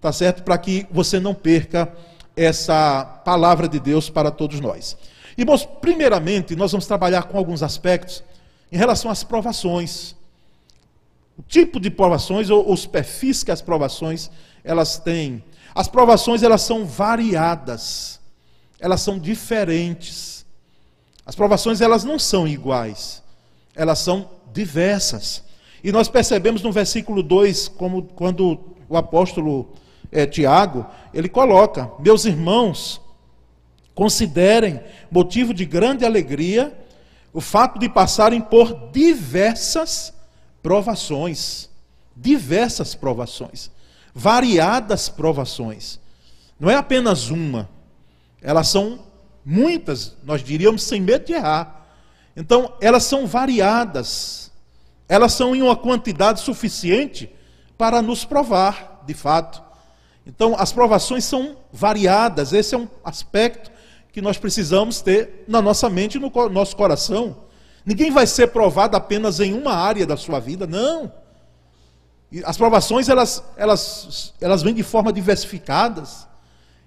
tá 0.00 0.12
certo? 0.12 0.42
Para 0.42 0.58
que 0.58 0.86
você 0.90 1.20
não 1.20 1.34
perca 1.34 1.92
essa 2.36 3.04
palavra 3.04 3.68
de 3.68 3.78
Deus 3.78 4.10
para 4.10 4.30
todos 4.30 4.60
nós. 4.60 4.96
Irmãos, 5.36 5.64
primeiramente, 5.64 6.56
nós 6.56 6.72
vamos 6.72 6.86
trabalhar 6.86 7.24
com 7.24 7.38
alguns 7.38 7.62
aspectos 7.62 8.22
em 8.70 8.76
relação 8.76 9.10
às 9.10 9.24
provações. 9.24 10.14
O 11.36 11.42
tipo 11.42 11.80
de 11.80 11.90
provações 11.90 12.50
ou 12.50 12.70
os 12.70 12.86
perfis 12.86 13.42
que 13.42 13.50
as 13.50 13.62
provações 13.62 14.30
elas 14.62 14.98
têm. 14.98 15.42
As 15.74 15.88
provações 15.88 16.42
elas 16.42 16.62
são 16.62 16.84
variadas. 16.84 18.20
Elas 18.78 19.00
são 19.00 19.18
diferentes. 19.18 20.44
As 21.24 21.34
provações 21.34 21.80
elas 21.80 22.04
não 22.04 22.18
são 22.18 22.46
iguais. 22.46 23.22
Elas 23.74 23.98
são 24.00 24.30
diversas. 24.52 25.42
E 25.82 25.90
nós 25.90 26.08
percebemos 26.08 26.62
no 26.62 26.72
versículo 26.72 27.22
2, 27.22 27.68
como 27.68 28.02
quando 28.02 28.60
o 28.88 28.96
apóstolo 28.96 29.72
é, 30.12 30.26
Tiago, 30.26 30.86
ele 31.14 31.28
coloca: 31.28 31.90
Meus 31.98 32.24
irmãos, 32.24 33.00
considerem 33.94 34.80
motivo 35.10 35.54
de 35.54 35.64
grande 35.64 36.04
alegria 36.04 36.76
o 37.32 37.40
fato 37.40 37.78
de 37.78 37.88
passarem 37.88 38.40
por 38.40 38.90
diversas 38.90 40.12
provações, 40.62 41.68
diversas 42.16 42.94
provações, 42.94 43.70
variadas 44.14 45.08
provações. 45.08 45.98
Não 46.58 46.70
é 46.70 46.74
apenas 46.74 47.30
uma, 47.30 47.68
elas 48.42 48.68
são 48.68 49.00
muitas, 49.44 50.16
nós 50.22 50.42
diríamos 50.42 50.82
sem 50.82 51.00
medo 51.00 51.26
de 51.26 51.32
errar. 51.32 51.86
Então, 52.36 52.74
elas 52.80 53.04
são 53.04 53.26
variadas, 53.26 54.50
elas 55.08 55.32
são 55.32 55.54
em 55.54 55.62
uma 55.62 55.76
quantidade 55.76 56.40
suficiente 56.40 57.30
para 57.78 58.02
nos 58.02 58.24
provar, 58.24 59.02
de 59.06 59.14
fato. 59.14 59.62
Então, 60.26 60.54
as 60.58 60.72
provações 60.72 61.24
são 61.24 61.56
variadas, 61.72 62.52
esse 62.52 62.74
é 62.74 62.78
um 62.78 62.88
aspecto 63.04 63.70
que 64.12 64.20
nós 64.20 64.38
precisamos 64.38 65.00
ter 65.00 65.44
na 65.46 65.62
nossa 65.62 65.88
mente 65.88 66.16
e 66.16 66.20
no 66.20 66.30
nosso 66.48 66.76
coração. 66.76 67.36
Ninguém 67.84 68.10
vai 68.10 68.26
ser 68.26 68.48
provado 68.48 68.96
apenas 68.96 69.40
em 69.40 69.54
uma 69.54 69.72
área 69.72 70.06
da 70.06 70.16
sua 70.16 70.38
vida, 70.38 70.66
não. 70.66 71.12
As 72.44 72.56
provações, 72.56 73.08
elas, 73.08 73.42
elas, 73.56 74.34
elas 74.40 74.62
vêm 74.62 74.74
de 74.74 74.82
forma 74.82 75.12
diversificadas. 75.12 76.28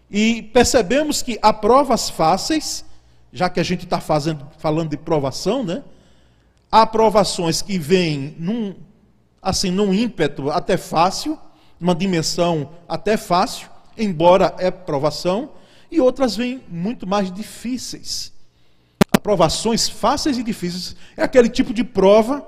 E 0.10 0.44
percebemos 0.54 1.22
que 1.22 1.40
há 1.42 1.52
provas 1.52 2.10
fáceis, 2.10 2.86
já 3.32 3.50
que 3.50 3.60
a 3.60 3.64
gente 3.64 3.84
está 3.84 4.00
falando 4.00 4.90
de 4.90 4.98
provação, 4.98 5.64
né? 5.64 5.84
Há 6.72 6.86
provações 6.86 7.62
que 7.62 7.78
vêm 7.78 8.36
num, 8.38 8.76
assim, 9.42 9.72
num 9.72 9.94
ímpeto 9.94 10.50
até 10.50 10.78
fácil, 10.78 11.38
numa 11.80 11.96
dimensão 11.96 12.70
até 12.88 13.18
fácil, 13.18 13.68
embora 13.98 14.56
é 14.58 14.72
provação, 14.72 15.52
e 15.94 16.02
outras 16.02 16.36
vêm 16.36 16.60
muito 16.68 17.06
mais 17.06 17.32
difíceis. 17.32 18.34
Aprovações 19.12 19.88
fáceis 19.88 20.40
e 20.40 20.44
difíceis. 20.44 20.96
É 21.16 21.22
aquele 21.22 21.48
tipo 21.48 21.72
de 21.72 21.84
prova 21.84 22.44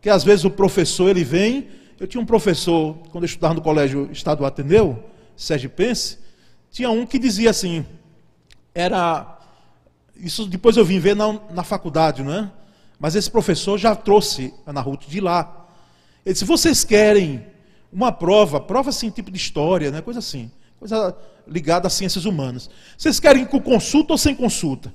que 0.00 0.10
às 0.10 0.24
vezes 0.24 0.44
o 0.44 0.50
professor 0.50 1.08
ele 1.08 1.22
vem. 1.22 1.68
Eu 2.00 2.08
tinha 2.08 2.20
um 2.20 2.26
professor, 2.26 2.96
quando 3.12 3.22
eu 3.22 3.26
estudava 3.26 3.54
no 3.54 3.62
colégio 3.62 4.10
Estado 4.10 4.44
Ateneu, 4.44 5.04
Sergipense, 5.36 6.18
tinha 6.72 6.90
um 6.90 7.06
que 7.06 7.16
dizia 7.16 7.50
assim, 7.50 7.86
era. 8.74 9.38
Isso 10.16 10.44
depois 10.46 10.76
eu 10.76 10.84
vim 10.84 10.98
ver 10.98 11.14
na, 11.14 11.38
na 11.50 11.62
faculdade, 11.62 12.24
não 12.24 12.34
é? 12.34 12.50
Mas 12.98 13.14
esse 13.14 13.30
professor 13.30 13.78
já 13.78 13.94
trouxe 13.94 14.52
Ana 14.66 14.80
Ruth 14.80 15.06
de 15.06 15.20
lá. 15.20 15.68
Ele 16.26 16.32
disse: 16.32 16.44
vocês 16.44 16.82
querem 16.82 17.46
uma 17.92 18.10
prova, 18.10 18.60
prova 18.60 18.90
assim, 18.90 19.10
tipo 19.10 19.30
de 19.30 19.36
história, 19.36 19.92
né? 19.92 20.00
coisa 20.02 20.18
assim 20.18 20.50
coisa 20.80 21.14
ligada 21.50 21.88
às 21.88 21.92
ciências 21.94 22.24
humanas. 22.24 22.70
Vocês 22.96 23.18
querem 23.18 23.44
com 23.44 23.60
consulta 23.60 24.12
ou 24.12 24.18
sem 24.18 24.34
consulta? 24.34 24.92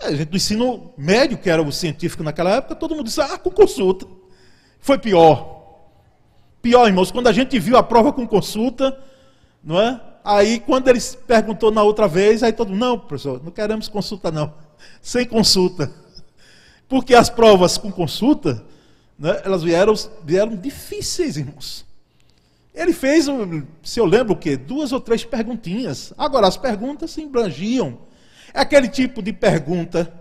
A 0.00 0.10
gente 0.10 0.28
do 0.28 0.36
ensino 0.36 0.92
médio, 0.98 1.38
que 1.38 1.48
era 1.48 1.62
o 1.62 1.72
científico 1.72 2.22
naquela 2.22 2.56
época, 2.56 2.74
todo 2.74 2.94
mundo 2.94 3.06
disse, 3.06 3.20
ah, 3.20 3.38
com 3.38 3.50
consulta. 3.50 4.06
Foi 4.80 4.98
pior. 4.98 5.56
Pior, 6.60 6.86
irmãos, 6.86 7.10
quando 7.10 7.28
a 7.28 7.32
gente 7.32 7.58
viu 7.58 7.76
a 7.76 7.82
prova 7.82 8.12
com 8.12 8.26
consulta, 8.26 8.98
não 9.62 9.80
é? 9.80 10.00
Aí, 10.24 10.60
quando 10.60 10.88
ele 10.88 11.00
perguntou 11.26 11.70
na 11.70 11.82
outra 11.82 12.06
vez, 12.06 12.42
aí 12.42 12.52
todo 12.52 12.68
mundo, 12.68 12.80
não, 12.80 12.98
professor, 12.98 13.42
não 13.42 13.50
queremos 13.50 13.88
consulta, 13.88 14.30
não. 14.30 14.52
Sem 15.00 15.24
consulta. 15.24 15.90
Porque 16.88 17.14
as 17.14 17.30
provas 17.30 17.78
com 17.78 17.90
consulta, 17.90 18.62
né, 19.18 19.40
elas 19.44 19.62
vieram, 19.62 19.94
vieram 20.24 20.56
difíceis, 20.56 21.36
irmãos. 21.36 21.87
Ele 22.78 22.92
fez, 22.92 23.26
se 23.82 23.98
eu 23.98 24.04
lembro 24.04 24.34
o 24.34 24.36
quê? 24.36 24.56
Duas 24.56 24.92
ou 24.92 25.00
três 25.00 25.24
perguntinhas. 25.24 26.14
Agora, 26.16 26.46
as 26.46 26.56
perguntas 26.56 27.10
se 27.10 27.20
embrangiam. 27.20 27.98
É 28.54 28.60
aquele 28.60 28.86
tipo 28.86 29.20
de 29.20 29.32
pergunta 29.32 30.14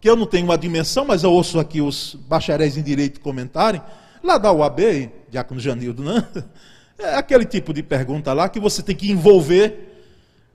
que 0.00 0.08
eu 0.08 0.16
não 0.16 0.24
tenho 0.24 0.46
uma 0.46 0.56
dimensão, 0.56 1.04
mas 1.04 1.22
eu 1.22 1.30
ouço 1.30 1.60
aqui 1.60 1.82
os 1.82 2.14
bacharéis 2.14 2.78
em 2.78 2.82
direito 2.82 3.20
comentarem. 3.20 3.82
Lá 4.24 4.38
da 4.38 4.50
UAB, 4.50 5.10
Diácono 5.30 5.60
Janildo, 5.60 6.02
né? 6.02 6.26
É 6.98 7.16
aquele 7.16 7.44
tipo 7.44 7.74
de 7.74 7.82
pergunta 7.82 8.32
lá 8.32 8.48
que 8.48 8.60
você 8.60 8.82
tem 8.82 8.96
que 8.96 9.10
envolver 9.10 10.06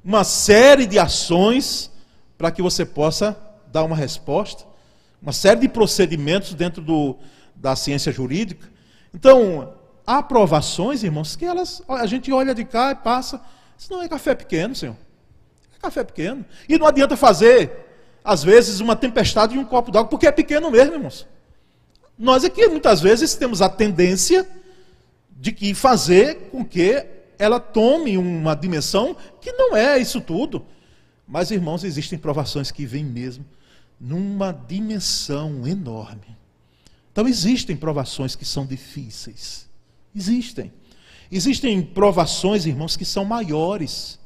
uma 0.04 0.24
série 0.24 0.88
de 0.88 0.98
ações 0.98 1.92
para 2.38 2.50
que 2.50 2.62
você 2.62 2.86
possa 2.86 3.38
dar 3.72 3.84
uma 3.84 3.96
resposta, 3.96 4.64
uma 5.22 5.34
série 5.34 5.60
de 5.60 5.68
procedimentos 5.68 6.54
dentro 6.54 6.82
do, 6.82 7.18
da 7.56 7.76
ciência 7.76 8.12
jurídica. 8.12 8.68
Então, 9.14 9.77
aprovações, 10.08 11.04
irmãos, 11.04 11.36
que 11.36 11.44
elas, 11.44 11.84
a 11.86 12.06
gente 12.06 12.32
olha 12.32 12.56
de 12.56 12.64
cá 12.64 12.92
e 12.92 12.96
passa. 12.96 13.42
Isso 13.78 13.92
não 13.92 14.02
é 14.02 14.08
café 14.08 14.34
pequeno, 14.34 14.74
Senhor. 14.74 14.96
É 15.76 15.80
café 15.80 16.02
pequeno. 16.02 16.46
E 16.70 16.78
não 16.78 16.88
adianta 16.88 17.18
fazer, 17.18 17.86
às 18.24 18.42
vezes, 18.42 18.80
uma 18.80 18.96
tempestade 18.96 19.56
em 19.56 19.60
um 19.60 19.66
copo 19.66 19.92
d'água, 19.92 20.10
porque 20.10 20.26
é 20.26 20.32
pequeno 20.32 20.72
mesmo, 20.72 20.94
irmãos. 20.94 21.28
Nós 22.18 22.46
aqui, 22.46 22.66
muitas 22.70 23.02
vezes, 23.02 23.36
temos 23.36 23.62
a 23.62 23.68
tendência 23.68 24.48
de 25.30 25.52
que 25.52 25.74
fazer 25.74 26.50
com 26.52 26.64
que 26.64 27.06
ela 27.38 27.60
tome 27.60 28.18
uma 28.18 28.56
dimensão 28.56 29.16
que 29.42 29.52
não 29.52 29.76
é 29.76 30.00
isso 30.00 30.22
tudo. 30.22 30.66
Mas, 31.28 31.52
irmãos, 31.52 31.84
existem 31.84 32.18
provações 32.18 32.72
que 32.72 32.86
vêm 32.86 33.04
mesmo 33.04 33.46
numa 34.00 34.54
dimensão 34.54 35.68
enorme. 35.68 36.38
Então, 37.12 37.28
existem 37.28 37.76
provações 37.76 38.36
que 38.36 38.46
são 38.46 38.66
difíceis. 38.66 39.68
Existem. 40.18 40.74
Existem 41.32 41.80
provações, 41.82 42.66
irmãos, 42.66 42.98
que 42.98 43.06
são 43.06 43.24
maiores 43.24 44.18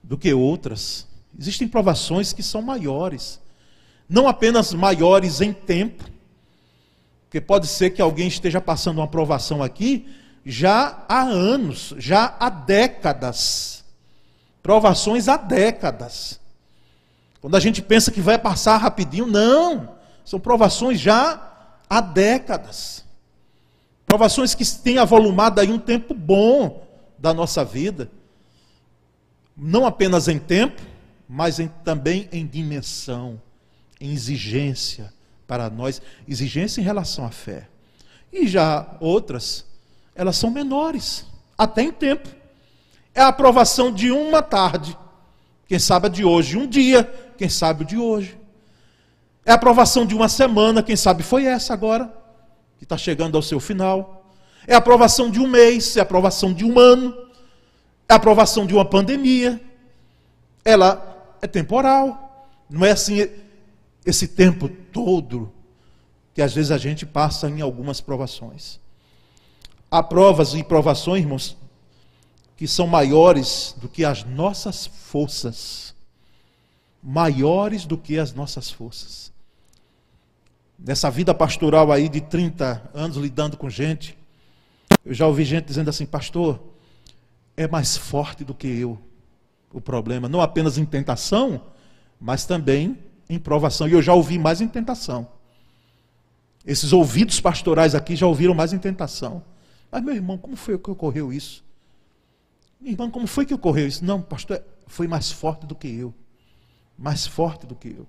do 0.00 0.16
que 0.16 0.32
outras. 0.32 1.06
Existem 1.36 1.66
provações 1.66 2.32
que 2.32 2.42
são 2.42 2.62
maiores. 2.62 3.40
Não 4.08 4.28
apenas 4.28 4.72
maiores 4.72 5.40
em 5.40 5.52
tempo, 5.52 6.04
porque 7.24 7.40
pode 7.40 7.66
ser 7.66 7.90
que 7.90 8.00
alguém 8.00 8.28
esteja 8.28 8.60
passando 8.60 8.98
uma 8.98 9.08
provação 9.08 9.62
aqui 9.62 10.06
já 10.46 11.04
há 11.08 11.22
anos, 11.22 11.94
já 11.98 12.36
há 12.38 12.48
décadas. 12.48 13.82
Provações 14.62 15.26
há 15.26 15.36
décadas. 15.36 16.38
Quando 17.40 17.56
a 17.56 17.60
gente 17.60 17.82
pensa 17.82 18.12
que 18.12 18.20
vai 18.20 18.38
passar 18.38 18.76
rapidinho, 18.76 19.26
não. 19.26 19.96
São 20.24 20.38
provações 20.38 21.00
já 21.00 21.52
há 21.90 22.00
décadas. 22.00 23.03
Provações 24.14 24.54
que 24.54 24.64
têm 24.64 24.98
avolumado 24.98 25.60
aí 25.60 25.72
um 25.72 25.78
tempo 25.78 26.14
bom 26.14 26.86
da 27.18 27.34
nossa 27.34 27.64
vida. 27.64 28.08
Não 29.56 29.84
apenas 29.84 30.28
em 30.28 30.38
tempo, 30.38 30.80
mas 31.28 31.58
em, 31.58 31.66
também 31.82 32.28
em 32.30 32.46
dimensão, 32.46 33.42
em 34.00 34.12
exigência 34.12 35.12
para 35.48 35.68
nós, 35.68 36.00
exigência 36.28 36.80
em 36.80 36.84
relação 36.84 37.26
à 37.26 37.30
fé. 37.32 37.66
E 38.32 38.46
já 38.46 38.86
outras, 39.00 39.66
elas 40.14 40.36
são 40.36 40.48
menores, 40.48 41.26
até 41.58 41.82
em 41.82 41.90
tempo. 41.90 42.28
É 43.12 43.20
a 43.20 43.26
aprovação 43.26 43.90
de 43.90 44.12
uma 44.12 44.42
tarde, 44.42 44.96
quem 45.66 45.80
sabe 45.80 46.06
a 46.06 46.08
de 46.08 46.24
hoje, 46.24 46.56
um 46.56 46.68
dia, 46.68 47.02
quem 47.36 47.48
sabe 47.48 47.82
o 47.82 47.86
de 47.86 47.98
hoje. 47.98 48.38
É 49.44 49.50
a 49.50 49.56
aprovação 49.56 50.06
de 50.06 50.14
uma 50.14 50.28
semana, 50.28 50.84
quem 50.84 50.94
sabe 50.94 51.24
foi 51.24 51.46
essa 51.46 51.74
agora, 51.74 52.22
que 52.84 52.86
está 52.86 52.98
chegando 52.98 53.34
ao 53.34 53.42
seu 53.42 53.58
final. 53.58 54.30
É 54.66 54.74
a 54.74 54.78
aprovação 54.78 55.30
de 55.30 55.40
um 55.40 55.48
mês, 55.48 55.96
é 55.96 56.00
a 56.00 56.02
aprovação 56.02 56.52
de 56.52 56.66
um 56.66 56.78
ano, 56.78 57.16
é 58.06 58.12
a 58.12 58.16
aprovação 58.16 58.66
de 58.66 58.74
uma 58.74 58.84
pandemia. 58.84 59.58
Ela 60.62 61.36
é 61.40 61.46
temporal, 61.46 62.46
não 62.68 62.84
é 62.84 62.90
assim 62.90 63.26
esse 64.04 64.28
tempo 64.28 64.68
todo 64.68 65.50
que 66.34 66.42
às 66.42 66.52
vezes 66.52 66.70
a 66.70 66.76
gente 66.76 67.06
passa 67.06 67.48
em 67.48 67.62
algumas 67.62 68.02
provações. 68.02 68.78
Há 69.90 70.02
provas 70.02 70.52
e 70.54 70.62
provações, 70.62 71.22
irmãos, 71.22 71.56
que 72.56 72.68
são 72.68 72.86
maiores 72.86 73.74
do 73.78 73.88
que 73.88 74.04
as 74.04 74.24
nossas 74.24 74.86
forças. 74.86 75.94
Maiores 77.02 77.86
do 77.86 77.96
que 77.96 78.18
as 78.18 78.34
nossas 78.34 78.70
forças. 78.70 79.32
Nessa 80.78 81.10
vida 81.10 81.34
pastoral 81.34 81.90
aí 81.90 82.08
de 82.08 82.20
30 82.20 82.90
anos 82.92 83.16
lidando 83.16 83.56
com 83.56 83.70
gente, 83.70 84.18
eu 85.04 85.14
já 85.14 85.26
ouvi 85.26 85.44
gente 85.44 85.66
dizendo 85.66 85.88
assim, 85.88 86.04
pastor, 86.04 86.60
é 87.56 87.68
mais 87.68 87.96
forte 87.96 88.44
do 88.44 88.54
que 88.54 88.66
eu 88.66 88.98
o 89.72 89.80
problema, 89.80 90.28
não 90.28 90.40
apenas 90.40 90.78
em 90.78 90.84
tentação, 90.84 91.60
mas 92.20 92.46
também 92.46 92.98
em 93.28 93.38
provação. 93.38 93.88
E 93.88 93.92
eu 93.92 94.00
já 94.00 94.14
ouvi 94.14 94.38
mais 94.38 94.60
em 94.60 94.68
tentação. 94.68 95.28
Esses 96.64 96.92
ouvidos 96.92 97.40
pastorais 97.40 97.94
aqui 97.94 98.16
já 98.16 98.26
ouviram 98.26 98.54
mais 98.54 98.72
em 98.72 98.78
tentação. 98.78 99.42
Mas, 99.90 100.02
meu 100.02 100.14
irmão, 100.14 100.38
como 100.38 100.56
foi 100.56 100.78
que 100.78 100.90
ocorreu 100.90 101.32
isso? 101.32 101.64
Meu 102.80 102.92
irmão, 102.92 103.10
como 103.10 103.26
foi 103.26 103.44
que 103.44 103.52
ocorreu 103.52 103.86
isso? 103.86 104.04
Não, 104.04 104.22
pastor, 104.22 104.62
foi 104.86 105.06
mais 105.06 105.30
forte 105.30 105.66
do 105.66 105.74
que 105.74 105.88
eu. 105.88 106.14
Mais 106.96 107.26
forte 107.26 107.66
do 107.66 107.74
que 107.74 107.88
eu. 107.88 108.06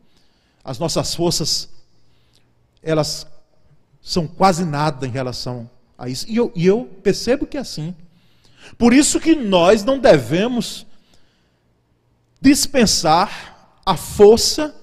As 0.63 0.79
nossas 0.79 1.13
forças, 1.13 1.69
elas 2.85 3.27
são 4.01 4.25
quase 4.25 4.63
nada 4.63 5.05
em 5.05 5.11
relação 5.11 5.69
a 5.97 6.07
isso. 6.07 6.25
E 6.29 6.37
eu, 6.37 6.51
e 6.55 6.65
eu 6.65 6.85
percebo 7.03 7.45
que 7.45 7.57
é 7.57 7.59
assim. 7.59 7.93
Por 8.77 8.93
isso 8.93 9.19
que 9.19 9.35
nós 9.35 9.83
não 9.83 9.99
devemos 9.99 10.85
dispensar 12.39 13.79
a 13.85 13.97
força 13.97 14.73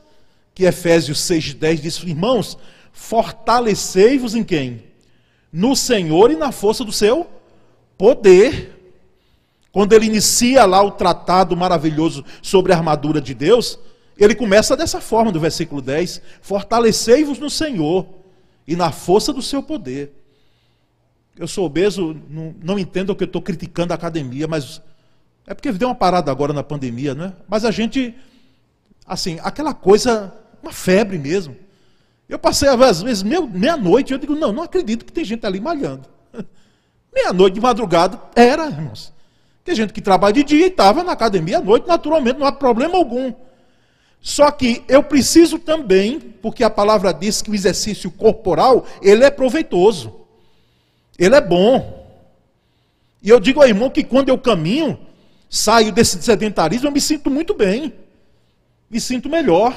que 0.55 0.65
Efésios 0.65 1.21
6,10 1.21 1.81
diz, 1.81 2.03
irmãos, 2.03 2.59
fortalecei-vos 2.93 4.35
em 4.35 4.45
quem? 4.45 4.93
no 5.53 5.77
Senhor 5.77 6.31
e 6.31 6.37
na 6.37 6.51
força 6.51 6.83
do 6.85 6.91
seu 6.91 7.29
poder. 7.99 8.71
Quando 9.71 9.93
ele 9.93 10.07
inicia 10.07 10.65
lá 10.65 10.83
o 10.83 10.91
tratado 10.91 11.57
maravilhoso 11.57 12.25
sobre 12.41 12.73
a 12.73 12.77
armadura 12.77 13.21
de 13.21 13.35
Deus, 13.35 13.79
ele 14.17 14.35
começa 14.35 14.77
dessa 14.77 15.01
forma, 15.01 15.33
do 15.33 15.41
versículo 15.41 15.81
10: 15.81 16.23
Fortalecei-vos 16.41 17.39
no 17.39 17.51
Senhor 17.51 18.07
e 18.67 18.77
na 18.77 18.93
força 18.93 19.33
do 19.33 19.43
seu 19.43 19.63
poder. 19.63 20.13
Eu 21.37 21.49
sou 21.49 21.65
obeso, 21.65 22.17
não, 22.29 22.55
não 22.63 22.79
entendo 22.79 23.11
o 23.11 23.17
que 23.17 23.25
eu 23.25 23.27
estou 23.27 23.41
criticando 23.41 23.93
a 23.93 23.97
academia, 23.97 24.47
mas 24.47 24.83
é 25.47 25.55
porque 25.55 25.73
deu 25.73 25.89
uma 25.89 25.95
parada 25.95 26.31
agora 26.31 26.53
na 26.53 26.63
pandemia, 26.63 27.15
né? 27.15 27.33
Mas 27.49 27.65
a 27.65 27.71
gente, 27.71 28.15
assim, 29.07 29.39
aquela 29.43 29.73
coisa, 29.73 30.33
uma 30.63 30.73
febre 30.73 31.19
mesmo. 31.19 31.57
Eu 32.29 32.39
passei, 32.39 32.69
às 32.69 33.03
vezes, 33.03 33.23
meia-noite, 33.23 34.13
eu 34.13 34.19
digo, 34.19 34.35
não, 34.35 34.53
não 34.53 34.63
acredito 34.63 35.05
que 35.05 35.13
tem 35.13 35.25
gente 35.25 35.45
ali 35.45 35.61
malhando. 35.61 36.09
Meia-noite 37.13 37.55
de 37.55 37.61
madrugada, 37.61 38.21
era, 38.35 38.67
irmãos. 38.67 39.13
Tem 39.65 39.75
gente 39.75 39.93
que 39.93 40.01
trabalha 40.01 40.33
de 40.33 40.45
dia 40.45 40.67
e 40.67 40.69
estava 40.69 41.05
na 41.05 41.13
academia 41.13 41.59
à 41.59 41.61
noite, 41.61 41.87
naturalmente, 41.87 42.39
não 42.39 42.47
há 42.47 42.53
problema 42.53 42.97
algum. 42.97 43.33
Só 44.23 44.53
que 44.53 44.85
eu 44.87 45.03
preciso 45.03 45.59
também, 45.59 46.21
porque 46.21 46.63
a 46.63 46.71
palavra 46.71 47.13
diz 47.13 47.43
que 47.43 47.51
o 47.51 47.55
exercício 47.55 48.09
corporal, 48.09 48.87
ele 49.03 49.25
é 49.25 49.31
proveitoso. 49.31 50.15
Ele 51.19 51.35
é 51.35 51.41
bom. 51.41 52.07
E 53.21 53.29
eu 53.29 53.41
digo 53.41 53.61
ao 53.61 53.69
irmão 53.69 53.91
que 53.91 54.05
quando 54.05 54.29
eu 54.29 54.39
caminho, 54.39 54.97
saio 55.51 55.93
desse 55.93 56.23
sedentarismo, 56.23 56.87
eu 56.87 56.93
me 56.93 57.01
sinto 57.01 57.29
muito 57.29 57.53
bem. 57.53 57.93
Me 58.89 59.01
sinto 59.01 59.29
melhor. 59.29 59.77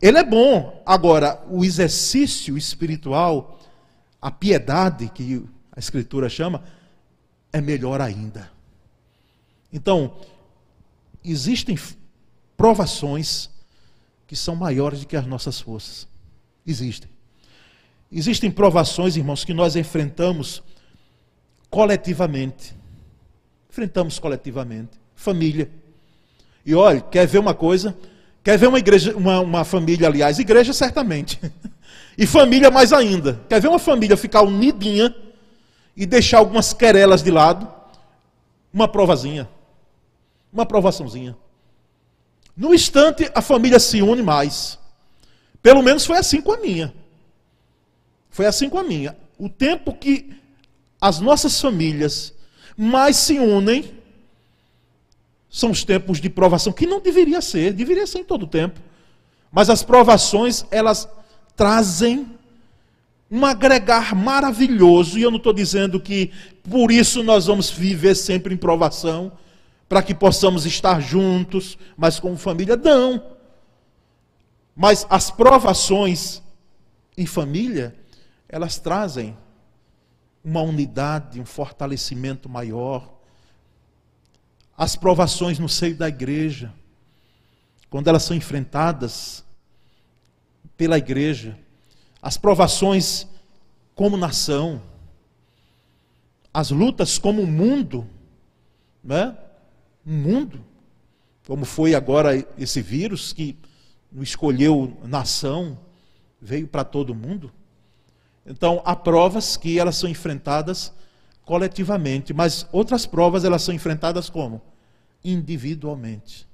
Ele 0.00 0.18
é 0.18 0.24
bom. 0.24 0.82
Agora, 0.84 1.42
o 1.50 1.64
exercício 1.64 2.58
espiritual, 2.58 3.58
a 4.20 4.30
piedade, 4.30 5.08
que 5.08 5.42
a 5.72 5.78
Escritura 5.78 6.28
chama, 6.28 6.62
é 7.50 7.60
melhor 7.60 8.02
ainda. 8.02 8.50
Então, 9.72 10.14
existem 11.24 11.74
provações 12.56 13.50
que 14.26 14.34
são 14.34 14.56
maiores 14.56 15.00
do 15.00 15.06
que 15.06 15.16
as 15.16 15.26
nossas 15.26 15.60
forças. 15.60 16.08
Existem. 16.66 17.08
Existem 18.10 18.50
provações, 18.50 19.16
irmãos, 19.16 19.44
que 19.44 19.54
nós 19.54 19.76
enfrentamos 19.76 20.62
coletivamente. 21.70 22.74
Enfrentamos 23.70 24.18
coletivamente. 24.18 24.98
Família. 25.14 25.70
E 26.64 26.74
olha, 26.74 27.00
quer 27.00 27.26
ver 27.26 27.38
uma 27.38 27.54
coisa? 27.54 27.96
Quer 28.42 28.58
ver 28.58 28.68
uma 28.68 28.78
igreja, 28.78 29.16
uma, 29.16 29.40
uma 29.40 29.64
família, 29.64 30.08
aliás, 30.08 30.38
igreja 30.38 30.72
certamente. 30.72 31.40
E 32.18 32.26
família 32.26 32.70
mais 32.70 32.94
ainda. 32.94 33.38
Quer 33.46 33.60
ver 33.60 33.68
uma 33.68 33.78
família 33.78 34.16
ficar 34.16 34.40
unidinha 34.40 35.14
e 35.94 36.06
deixar 36.06 36.38
algumas 36.38 36.72
querelas 36.72 37.22
de 37.22 37.30
lado? 37.30 37.70
Uma 38.72 38.88
provazinha. 38.88 39.46
Uma 40.50 40.64
provaçãozinha. 40.64 41.36
No 42.56 42.74
instante, 42.74 43.30
a 43.34 43.42
família 43.42 43.78
se 43.78 44.00
une 44.00 44.22
mais. 44.22 44.78
Pelo 45.62 45.82
menos 45.82 46.06
foi 46.06 46.16
assim 46.16 46.40
com 46.40 46.52
a 46.52 46.56
minha. 46.56 46.94
Foi 48.30 48.46
assim 48.46 48.68
com 48.68 48.78
a 48.78 48.82
minha. 48.82 49.16
O 49.38 49.48
tempo 49.48 49.92
que 49.92 50.32
as 51.00 51.20
nossas 51.20 51.60
famílias 51.60 52.32
mais 52.76 53.16
se 53.16 53.38
unem, 53.38 53.92
são 55.48 55.70
os 55.70 55.84
tempos 55.84 56.20
de 56.20 56.28
provação, 56.28 56.72
que 56.72 56.86
não 56.86 57.00
deveria 57.00 57.40
ser, 57.40 57.72
deveria 57.72 58.06
ser 58.06 58.18
em 58.18 58.24
todo 58.24 58.46
tempo. 58.46 58.78
Mas 59.50 59.70
as 59.70 59.82
provações, 59.82 60.66
elas 60.70 61.08
trazem 61.56 62.26
um 63.30 63.44
agregar 63.44 64.14
maravilhoso, 64.14 65.18
e 65.18 65.22
eu 65.22 65.30
não 65.30 65.38
estou 65.38 65.52
dizendo 65.52 65.98
que 65.98 66.30
por 66.68 66.92
isso 66.92 67.22
nós 67.22 67.46
vamos 67.46 67.70
viver 67.70 68.14
sempre 68.14 68.54
em 68.54 68.56
provação, 68.58 69.32
para 69.88 70.02
que 70.02 70.14
possamos 70.14 70.66
estar 70.66 71.00
juntos, 71.00 71.78
mas 71.96 72.18
como 72.18 72.36
família, 72.36 72.76
não. 72.76 73.36
Mas 74.74 75.06
as 75.08 75.30
provações 75.30 76.42
em 77.16 77.26
família, 77.26 77.96
elas 78.48 78.78
trazem 78.78 79.36
uma 80.44 80.60
unidade, 80.60 81.40
um 81.40 81.46
fortalecimento 81.46 82.48
maior, 82.48 83.14
as 84.76 84.94
provações 84.94 85.58
no 85.58 85.68
seio 85.68 85.96
da 85.96 86.08
igreja, 86.08 86.72
quando 87.88 88.08
elas 88.08 88.22
são 88.22 88.36
enfrentadas 88.36 89.44
pela 90.76 90.98
igreja, 90.98 91.58
as 92.20 92.36
provações 92.36 93.26
como 93.94 94.16
nação, 94.16 94.82
as 96.52 96.70
lutas 96.70 97.18
como 97.18 97.46
mundo, 97.46 98.06
né? 99.02 99.36
Um 100.06 100.12
mundo, 100.12 100.64
como 101.46 101.64
foi 101.64 101.94
agora 101.94 102.46
esse 102.56 102.80
vírus 102.80 103.32
que 103.32 103.58
não 104.10 104.22
escolheu 104.22 104.96
nação, 105.04 105.78
veio 106.40 106.68
para 106.68 106.84
todo 106.84 107.14
mundo. 107.14 107.52
Então, 108.46 108.80
há 108.84 108.94
provas 108.94 109.56
que 109.56 109.78
elas 109.78 109.96
são 109.96 110.08
enfrentadas 110.08 110.92
coletivamente, 111.44 112.32
mas 112.32 112.66
outras 112.72 113.04
provas 113.04 113.44
elas 113.44 113.62
são 113.62 113.74
enfrentadas 113.74 114.30
como? 114.30 114.62
Individualmente. 115.24 116.46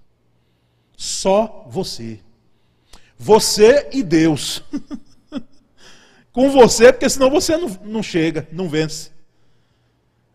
Só 0.97 1.67
você. 1.69 2.21
Você 3.19 3.91
e 3.93 4.03
Deus. 4.03 4.63
Com 6.33 6.51
você, 6.51 6.93
porque 6.93 7.09
senão 7.11 7.31
você 7.31 7.57
não, 7.57 7.69
não 7.85 8.03
chega, 8.03 8.49
não 8.51 8.69
vence. 8.69 9.12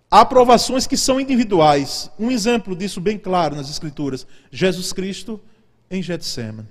Há 0.10 0.22
aprovações 0.22 0.88
que 0.88 0.96
são 0.96 1.20
individuais. 1.20 2.10
Um 2.18 2.32
exemplo 2.32 2.76
disso 2.76 3.02
bem 3.02 3.18
claro 3.18 3.56
nas 3.56 3.70
Escrituras: 3.70 4.26
Jesus 4.52 4.94
Cristo 4.94 5.40
em 5.92 6.02
Getsemane. 6.02 6.68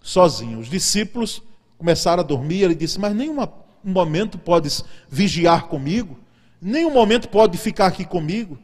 Sozinho. 0.00 0.60
Os 0.60 0.68
discípulos 0.68 1.42
começaram 1.76 2.22
a 2.22 2.26
dormir. 2.26 2.62
Ele 2.62 2.74
disse: 2.74 2.98
Mas 3.00 3.14
nenhum 3.14 3.36
momento 3.82 4.38
podes 4.38 4.84
vigiar 5.08 5.66
comigo, 5.66 6.18
nenhum 6.60 6.92
momento 6.92 7.28
pode 7.28 7.58
ficar 7.58 7.86
aqui 7.86 8.04
comigo 8.04 8.58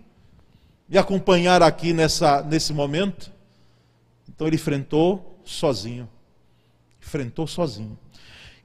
e 0.89 0.97
acompanhar 0.97 1.63
aqui 1.63 1.93
nessa, 1.93 2.43
nesse 2.43 2.73
momento. 2.73 3.33
Então 4.29 4.47
ele 4.47 4.57
enfrentou 4.57 5.41
sozinho. 5.45 6.09
Enfrentou 7.03 7.49
sozinho. 7.49 7.99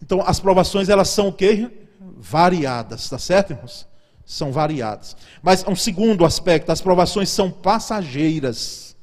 Então 0.01 0.21
as 0.21 0.39
provações 0.39 0.87
elas 0.87 1.09
são 1.09 1.29
o 1.29 1.33
quê? 1.33 1.71
Variadas, 1.99 3.09
tá 3.09 3.17
certo, 3.17 3.53
irmãos? 3.53 3.87
São 4.27 4.51
variadas. 4.51 5.15
Mas 5.41 5.65
um 5.65 5.75
segundo 5.75 6.25
aspecto, 6.25 6.69
as 6.69 6.81
provações 6.81 7.29
são 7.29 7.49
passageiras. 7.49 8.93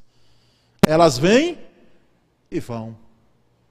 Elas 0.85 1.17
vêm 1.17 1.57
e 2.51 2.59
vão. 2.59 2.95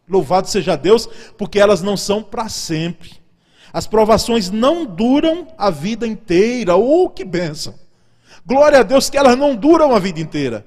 Louvado 0.08 0.48
seja 0.48 0.74
Deus, 0.74 1.08
porque 1.38 1.60
elas 1.60 1.80
não 1.80 1.96
são 1.96 2.24
para 2.24 2.48
sempre. 2.48 3.12
As 3.72 3.86
provações 3.86 4.50
não 4.50 4.84
duram 4.84 5.46
a 5.56 5.70
vida 5.70 6.08
inteira. 6.08 6.74
Oh, 6.74 7.08
que 7.08 7.24
benção! 7.24 7.74
Glória 8.44 8.80
a 8.80 8.82
Deus 8.82 9.08
que 9.08 9.16
elas 9.16 9.38
não 9.38 9.54
duram 9.54 9.94
a 9.94 10.00
vida 10.00 10.18
inteira. 10.18 10.66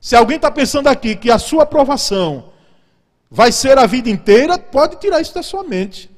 Se 0.00 0.14
alguém 0.14 0.36
está 0.36 0.50
pensando 0.50 0.86
aqui 0.86 1.16
que 1.16 1.28
a 1.28 1.40
sua 1.40 1.64
aprovação 1.64 2.52
vai 3.28 3.50
ser 3.50 3.76
a 3.78 3.84
vida 3.84 4.08
inteira, 4.08 4.58
pode 4.58 4.96
tirar 5.00 5.20
isso 5.20 5.34
da 5.34 5.42
sua 5.42 5.64
mente. 5.64 6.08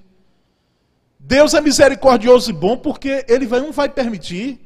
Deus 1.23 1.53
é 1.53 1.61
misericordioso 1.61 2.51
e 2.51 2.53
bom 2.53 2.77
porque 2.77 3.25
Ele 3.29 3.47
não 3.47 3.71
vai 3.71 3.89
permitir 3.89 4.59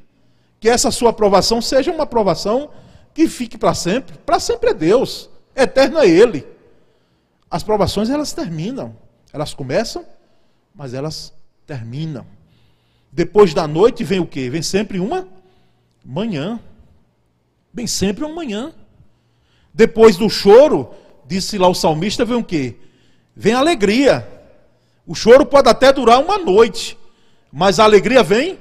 que 0.60 0.68
essa 0.68 0.90
sua 0.90 1.10
aprovação 1.10 1.60
seja 1.60 1.90
uma 1.90 2.04
aprovação 2.04 2.70
que 3.12 3.28
fique 3.28 3.58
para 3.58 3.74
sempre. 3.74 4.16
Para 4.24 4.38
sempre 4.38 4.70
é 4.70 4.74
Deus, 4.74 5.28
eterno 5.54 5.98
é 5.98 6.08
Ele. 6.08 6.46
As 7.50 7.62
provações 7.62 8.08
elas 8.08 8.32
terminam, 8.32 8.96
elas 9.32 9.52
começam, 9.52 10.06
mas 10.74 10.94
elas 10.94 11.34
terminam. 11.66 12.24
Depois 13.12 13.52
da 13.52 13.68
noite 13.68 14.02
vem 14.02 14.20
o 14.20 14.26
quê? 14.26 14.48
Vem 14.48 14.62
sempre 14.62 14.98
uma 14.98 15.28
manhã. 16.04 16.58
Vem 17.72 17.86
sempre 17.86 18.24
uma 18.24 18.34
manhã. 18.34 18.72
Depois 19.72 20.16
do 20.16 20.30
choro, 20.30 20.90
disse 21.26 21.58
lá 21.58 21.68
o 21.68 21.74
salmista, 21.74 22.24
vem 22.24 22.36
o 22.36 22.44
quê? 22.44 22.76
Vem 23.34 23.54
alegria. 23.54 24.33
O 25.06 25.14
choro 25.14 25.44
pode 25.44 25.68
até 25.68 25.92
durar 25.92 26.20
uma 26.20 26.38
noite, 26.38 26.98
mas 27.52 27.78
a 27.78 27.84
alegria 27.84 28.22
vem 28.22 28.58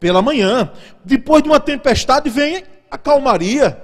pela 0.00 0.22
manhã. 0.22 0.72
Depois 1.04 1.42
de 1.42 1.48
uma 1.48 1.60
tempestade 1.60 2.30
vem 2.30 2.64
a 2.90 2.96
calmaria, 2.96 3.80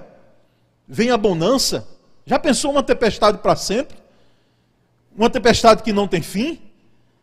vem 0.86 1.10
a 1.10 1.16
bonança. 1.16 1.86
Já 2.24 2.38
pensou 2.38 2.70
uma 2.70 2.82
tempestade 2.82 3.38
para 3.38 3.54
sempre? 3.56 3.96
Uma 5.16 5.28
tempestade 5.28 5.82
que 5.82 5.92
não 5.92 6.08
tem 6.08 6.22
fim? 6.22 6.60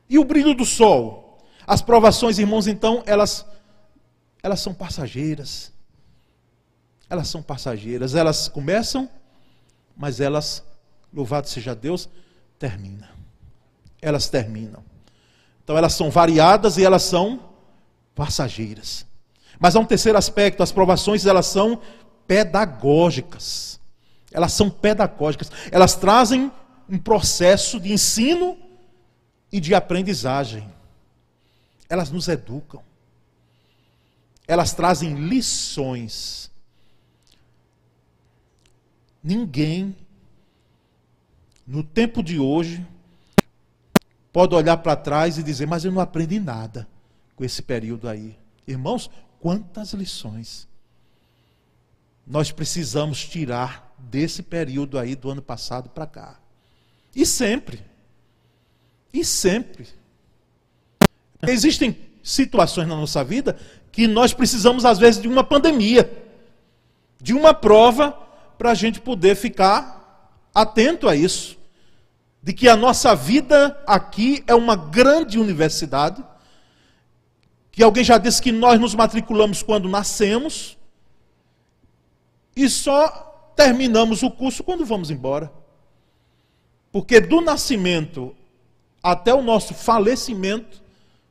E 0.09 0.19
o 0.19 0.23
brilho 0.23 0.53
do 0.53 0.65
sol? 0.65 1.39
As 1.65 1.81
provações, 1.81 2.37
irmãos, 2.37 2.67
então, 2.67 3.03
elas 3.05 3.45
elas 4.43 4.59
são 4.59 4.73
passageiras. 4.73 5.71
Elas 7.09 7.27
são 7.27 7.43
passageiras, 7.43 8.15
elas 8.15 8.47
começam 8.47 9.09
mas 10.01 10.19
elas, 10.19 10.63
louvado 11.13 11.47
seja 11.47 11.75
Deus, 11.75 12.09
terminam. 12.57 13.10
Elas 14.01 14.27
terminam. 14.27 14.83
Então 15.63 15.77
elas 15.77 15.93
são 15.93 16.09
variadas 16.09 16.77
e 16.77 16.83
elas 16.83 17.03
são 17.03 17.39
passageiras. 18.15 19.05
Mas 19.59 19.75
há 19.75 19.79
um 19.79 19.85
terceiro 19.85 20.17
aspecto, 20.17 20.63
as 20.63 20.71
provações 20.71 21.25
elas 21.25 21.45
são 21.45 21.79
pedagógicas. 22.27 23.79
Elas 24.31 24.53
são 24.53 24.69
pedagógicas. 24.69 25.51
Elas 25.71 25.95
trazem 25.95 26.51
um 26.89 26.97
processo 26.97 27.79
de 27.79 27.93
ensino 27.93 28.57
e 29.51 29.59
de 29.59 29.75
aprendizagem. 29.75 30.67
Elas 31.89 32.09
nos 32.09 32.27
educam. 32.27 32.81
Elas 34.47 34.73
trazem 34.73 35.13
lições. 35.13 36.49
Ninguém, 39.23 39.95
no 41.67 41.83
tempo 41.83 42.23
de 42.23 42.39
hoje, 42.39 42.85
pode 44.31 44.55
olhar 44.55 44.77
para 44.77 44.95
trás 44.95 45.37
e 45.37 45.43
dizer, 45.43 45.67
mas 45.67 45.83
eu 45.83 45.91
não 45.91 46.01
aprendi 46.01 46.39
nada 46.39 46.87
com 47.35 47.43
esse 47.43 47.61
período 47.61 48.07
aí. 48.07 48.37
Irmãos, 48.67 49.09
quantas 49.39 49.93
lições 49.93 50.67
nós 52.25 52.51
precisamos 52.51 53.25
tirar 53.25 53.93
desse 53.97 54.41
período 54.41 54.97
aí 54.97 55.15
do 55.15 55.29
ano 55.29 55.41
passado 55.41 55.89
para 55.89 56.05
cá. 56.05 56.39
E 57.15 57.25
sempre. 57.25 57.83
E 59.13 59.25
sempre. 59.25 59.87
Existem 61.45 61.97
situações 62.23 62.87
na 62.87 62.95
nossa 62.95 63.23
vida 63.23 63.57
que 63.91 64.07
nós 64.07 64.33
precisamos, 64.33 64.85
às 64.85 64.97
vezes, 64.97 65.21
de 65.21 65.27
uma 65.27 65.43
pandemia, 65.43 66.09
de 67.21 67.33
uma 67.33 67.53
prova 67.53 68.11
para 68.57 68.71
a 68.71 68.75
gente 68.75 69.01
poder 69.01 69.35
ficar 69.35 70.39
atento 70.53 71.09
a 71.09 71.15
isso. 71.15 71.57
De 72.41 72.53
que 72.53 72.67
a 72.67 72.75
nossa 72.75 73.15
vida 73.15 73.81
aqui 73.85 74.43
é 74.47 74.55
uma 74.55 74.75
grande 74.75 75.37
universidade, 75.37 76.23
que 77.71 77.83
alguém 77.83 78.03
já 78.03 78.17
disse 78.17 78.41
que 78.41 78.51
nós 78.51 78.79
nos 78.79 78.95
matriculamos 78.95 79.61
quando 79.61 79.87
nascemos, 79.87 80.77
e 82.55 82.67
só 82.67 83.53
terminamos 83.55 84.23
o 84.23 84.31
curso 84.31 84.63
quando 84.63 84.85
vamos 84.85 85.11
embora. 85.11 85.51
Porque 86.91 87.21
do 87.21 87.41
nascimento 87.41 88.35
até 89.01 89.33
o 89.33 89.41
nosso 89.41 89.73
falecimento 89.73 90.81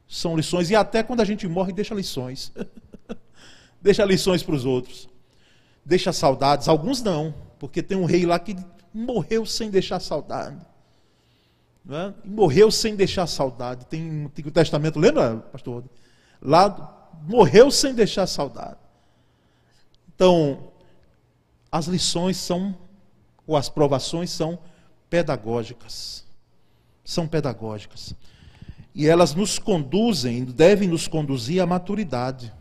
são 0.09 0.37
lições, 0.37 0.70
e 0.70 0.77
até 0.77 1.03
quando 1.03 1.20
a 1.20 1.25
gente 1.25 1.46
morre, 1.46 1.73
deixa 1.73 1.94
lições. 1.94 2.53
deixa 3.83 4.05
lições 4.05 4.42
para 4.42 4.55
os 4.55 4.64
outros 4.64 5.11
deixa 5.85 6.12
saudades, 6.12 6.68
alguns 6.68 7.03
não, 7.03 7.35
porque 7.59 7.83
tem 7.83 7.96
um 7.96 8.05
rei 8.05 8.25
lá 8.25 8.38
que 8.38 8.57
morreu 8.92 9.44
sem 9.46 9.70
deixar 9.70 10.01
saudade. 10.01 10.64
É? 11.90 12.14
Morreu 12.24 12.70
sem 12.70 12.94
deixar 12.94 13.26
saudade. 13.26 13.87
Tem 13.87 14.26
um 14.26 14.29
Testamento, 14.29 14.98
lembra, 14.98 15.38
pastor? 15.53 15.85
Lá 16.40 17.11
morreu 17.22 17.70
sem 17.70 17.94
deixar 17.94 18.26
saudade. 18.26 18.79
Então, 20.14 20.72
as 21.70 21.87
lições 21.87 22.37
são, 22.37 22.76
ou 23.46 23.57
as 23.57 23.68
provações 23.68 24.31
são 24.31 24.59
pedagógicas. 25.09 26.24
São 27.05 27.26
pedagógicas. 27.26 28.14
E 28.94 29.07
elas 29.07 29.35
nos 29.35 29.59
conduzem, 29.59 30.44
devem 30.44 30.88
nos 30.88 31.09
conduzir 31.09 31.61
à 31.61 31.66
maturidade. 31.66 32.53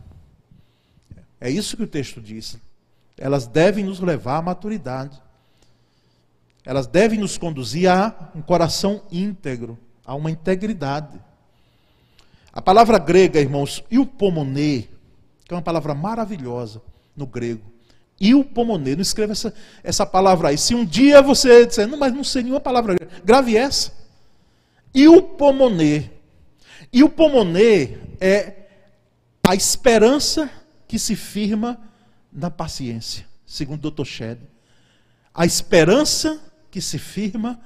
É 1.40 1.50
isso 1.50 1.76
que 1.76 1.82
o 1.82 1.88
texto 1.88 2.20
diz 2.20 2.58
elas 3.20 3.46
devem 3.46 3.84
nos 3.84 4.00
levar 4.00 4.38
à 4.38 4.42
maturidade. 4.42 5.20
Elas 6.70 6.86
devem 6.86 7.18
nos 7.18 7.36
conduzir 7.36 7.90
a 7.90 8.30
um 8.32 8.40
coração 8.40 9.02
íntegro, 9.10 9.76
a 10.06 10.14
uma 10.14 10.30
integridade. 10.30 11.20
A 12.52 12.62
palavra 12.62 12.96
grega, 12.96 13.40
irmãos, 13.40 13.82
iupomonê, 13.90 14.84
que 15.44 15.52
é 15.52 15.56
uma 15.56 15.62
palavra 15.62 15.96
maravilhosa 15.96 16.80
no 17.16 17.26
grego. 17.26 17.64
Iupomonê, 18.22 18.94
não 18.94 19.02
escreva 19.02 19.32
essa, 19.32 19.52
essa 19.82 20.06
palavra 20.06 20.50
aí. 20.50 20.56
Se 20.56 20.72
um 20.72 20.84
dia 20.84 21.20
você 21.20 21.66
disser, 21.66 21.88
não, 21.88 21.98
mas 21.98 22.12
não 22.12 22.22
sei 22.22 22.44
nenhuma 22.44 22.60
palavra 22.60 22.94
grega, 22.94 23.20
grave 23.24 23.56
essa. 23.56 23.92
Iupomonê. 24.94 26.08
Iupomonê 26.94 27.98
é 28.20 28.68
a 29.44 29.56
esperança 29.56 30.48
que 30.86 31.00
se 31.00 31.16
firma 31.16 31.80
na 32.32 32.48
paciência, 32.48 33.26
segundo 33.44 33.88
o 33.88 33.90
Dr. 33.90 34.04
Shed. 34.04 34.38
A 35.34 35.44
esperança 35.44 36.48
que 36.70 36.80
se 36.80 36.98
firma 36.98 37.60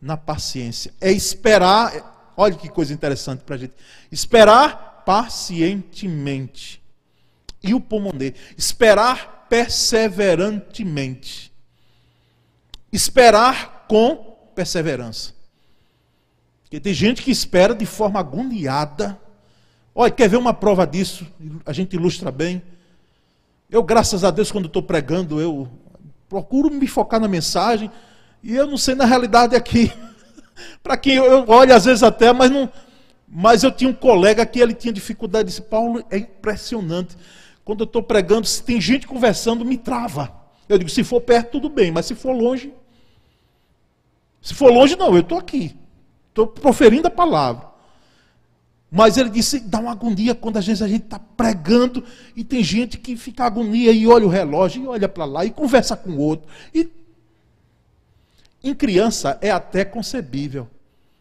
na 0.00 0.16
paciência. 0.16 0.92
É 1.00 1.10
esperar, 1.10 2.32
olha 2.36 2.54
que 2.54 2.68
coisa 2.68 2.92
interessante 2.92 3.42
para 3.44 3.56
a 3.56 3.58
gente. 3.58 3.72
Esperar 4.10 5.02
pacientemente. 5.04 6.82
E 7.62 7.74
o 7.74 7.80
pulmonê, 7.80 8.34
esperar 8.56 9.46
perseverantemente. 9.48 11.52
Esperar 12.92 13.86
com 13.88 14.16
perseverança. 14.54 15.32
Porque 16.62 16.78
tem 16.78 16.92
gente 16.92 17.22
que 17.22 17.30
espera 17.30 17.74
de 17.74 17.86
forma 17.86 18.20
agoniada. 18.20 19.18
Olha, 19.94 20.12
quer 20.12 20.28
ver 20.28 20.36
uma 20.36 20.52
prova 20.52 20.86
disso? 20.86 21.26
A 21.64 21.72
gente 21.72 21.96
ilustra 21.96 22.30
bem. 22.30 22.62
Eu, 23.70 23.82
graças 23.82 24.24
a 24.24 24.30
Deus, 24.30 24.52
quando 24.52 24.66
estou 24.66 24.82
pregando, 24.82 25.40
eu 25.40 25.66
procuro 26.28 26.70
me 26.70 26.86
focar 26.86 27.18
na 27.18 27.26
mensagem, 27.26 27.90
e 28.42 28.54
eu 28.54 28.66
não 28.66 28.76
sei 28.76 28.94
na 28.94 29.04
realidade 29.04 29.54
aqui. 29.56 29.92
Para 30.82 30.96
quem 30.96 31.14
eu, 31.14 31.24
eu 31.24 31.44
olho 31.48 31.74
às 31.74 31.84
vezes 31.84 32.02
até, 32.02 32.32
mas 32.32 32.50
não. 32.50 32.70
Mas 33.26 33.62
eu 33.62 33.70
tinha 33.70 33.90
um 33.90 33.94
colega 33.94 34.46
que 34.46 34.58
ele 34.58 34.72
tinha 34.72 34.92
dificuldade. 34.92 35.48
Disse, 35.48 35.62
Paulo, 35.62 36.02
é 36.10 36.18
impressionante. 36.18 37.16
Quando 37.64 37.80
eu 37.80 37.84
estou 37.84 38.02
pregando, 38.02 38.46
se 38.46 38.62
tem 38.62 38.80
gente 38.80 39.06
conversando, 39.06 39.64
me 39.64 39.76
trava. 39.76 40.32
Eu 40.68 40.78
digo, 40.78 40.90
se 40.90 41.04
for 41.04 41.20
perto, 41.20 41.52
tudo 41.52 41.68
bem, 41.68 41.90
mas 41.90 42.06
se 42.06 42.14
for 42.14 42.32
longe. 42.32 42.72
Se 44.40 44.54
for 44.54 44.72
longe, 44.72 44.96
não, 44.96 45.14
eu 45.14 45.20
estou 45.20 45.38
aqui. 45.38 45.76
Estou 46.30 46.46
proferindo 46.46 47.08
a 47.08 47.10
palavra. 47.10 47.68
Mas 48.90 49.18
ele 49.18 49.28
disse, 49.28 49.60
dá 49.60 49.78
uma 49.80 49.92
agonia 49.92 50.34
quando 50.34 50.56
às 50.56 50.66
vezes 50.66 50.80
a 50.80 50.88
gente 50.88 51.04
está 51.04 51.18
pregando 51.18 52.02
e 52.34 52.42
tem 52.42 52.62
gente 52.64 52.96
que 52.96 53.16
fica 53.16 53.44
agonia 53.44 53.92
e 53.92 54.06
olha 54.06 54.24
o 54.24 54.30
relógio 54.30 54.82
e 54.82 54.86
olha 54.86 55.08
para 55.08 55.26
lá 55.26 55.44
e 55.44 55.50
conversa 55.50 55.94
com 55.94 56.10
o 56.10 56.18
outro. 56.18 56.48
E 56.72 56.84
em 58.62 58.74
criança 58.74 59.38
é 59.40 59.50
até 59.50 59.84
concebível, 59.84 60.68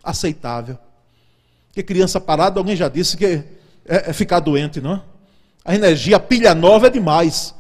aceitável. 0.04 0.78
Porque 1.68 1.84
criança 1.84 2.20
parada, 2.20 2.60
alguém 2.60 2.76
já 2.76 2.90
disse 2.90 3.16
que 3.16 3.26
é, 3.26 3.44
é 3.86 4.14
ficar 4.14 4.40
doente, 4.40 4.82
não 4.82 4.96
é? 4.96 5.02
A 5.64 5.76
energia, 5.76 6.16
a 6.16 6.20
pilha 6.20 6.56
nova 6.56 6.88
é 6.88 6.90
demais. 6.90 7.54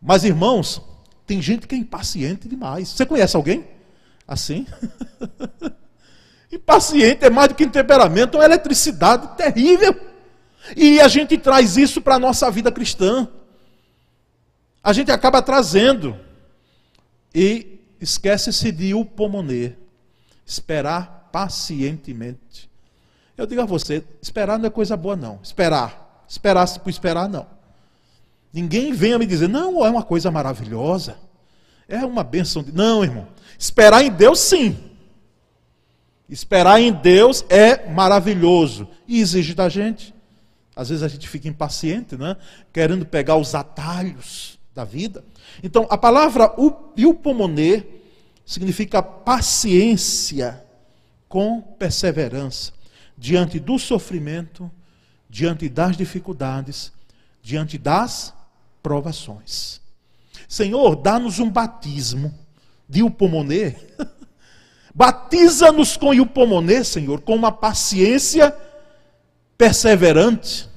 Mas, 0.00 0.22
irmãos, 0.22 0.82
tem 1.26 1.42
gente 1.42 1.66
que 1.66 1.74
é 1.74 1.78
impaciente 1.78 2.48
demais. 2.48 2.90
Você 2.90 3.04
conhece 3.04 3.34
alguém 3.34 3.66
assim? 4.28 4.66
impaciente 6.52 7.24
é 7.24 7.30
mais 7.30 7.48
do 7.48 7.54
que 7.54 7.64
um 7.64 7.70
temperamento, 7.70 8.36
é 8.36 8.40
uma 8.40 8.44
eletricidade 8.44 9.36
terrível. 9.36 9.98
E 10.76 11.00
a 11.00 11.08
gente 11.08 11.36
traz 11.38 11.76
isso 11.76 12.00
para 12.00 12.16
a 12.16 12.18
nossa 12.18 12.50
vida 12.50 12.70
cristã. 12.70 13.28
A 14.82 14.92
gente 14.92 15.10
acaba 15.10 15.42
trazendo. 15.42 16.16
E 17.34 17.75
esquece-se 18.06 18.70
de 18.70 18.94
upomoner, 18.94 19.76
esperar 20.46 21.28
pacientemente. 21.32 22.70
Eu 23.36 23.46
digo 23.46 23.60
a 23.60 23.64
você, 23.64 24.04
esperar 24.22 24.60
não 24.60 24.66
é 24.66 24.70
coisa 24.70 24.96
boa 24.96 25.16
não. 25.16 25.40
Esperar, 25.42 26.24
esperar-se 26.28 26.78
por 26.78 26.88
esperar 26.88 27.28
não. 27.28 27.48
Ninguém 28.52 28.92
venha 28.92 29.18
me 29.18 29.26
dizer, 29.26 29.48
não, 29.48 29.84
é 29.84 29.90
uma 29.90 30.04
coisa 30.04 30.30
maravilhosa. 30.30 31.18
É 31.88 32.06
uma 32.06 32.22
bênção. 32.22 32.62
De... 32.62 32.72
Não, 32.72 33.02
irmão. 33.02 33.26
Esperar 33.58 34.04
em 34.04 34.10
Deus, 34.10 34.38
sim. 34.38 34.78
Esperar 36.28 36.80
em 36.80 36.92
Deus 36.92 37.44
é 37.48 37.90
maravilhoso 37.90 38.88
e 39.06 39.20
exige 39.20 39.52
da 39.52 39.68
gente. 39.68 40.14
Às 40.76 40.90
vezes 40.90 41.02
a 41.02 41.08
gente 41.08 41.28
fica 41.28 41.48
impaciente, 41.48 42.16
né? 42.16 42.36
querendo 42.72 43.04
pegar 43.04 43.36
os 43.36 43.54
atalhos 43.54 44.58
da 44.72 44.84
vida. 44.84 45.24
Então, 45.62 45.86
a 45.90 45.98
palavra 45.98 46.54
upomone 46.56 47.95
significa 48.46 49.02
paciência 49.02 50.64
com 51.28 51.60
perseverança 51.60 52.72
diante 53.18 53.58
do 53.58 53.76
sofrimento, 53.76 54.70
diante 55.28 55.68
das 55.68 55.96
dificuldades, 55.96 56.92
diante 57.42 57.76
das 57.76 58.32
provações. 58.80 59.80
Senhor, 60.48 60.94
dá-nos 60.94 61.40
um 61.40 61.50
batismo 61.50 62.32
de 62.88 63.02
upomone. 63.02 63.74
Batiza-nos 64.94 65.96
com 65.96 66.12
upomone, 66.12 66.84
Senhor, 66.84 67.20
com 67.20 67.34
uma 67.34 67.50
paciência 67.50 68.56
perseverante, 69.58 70.68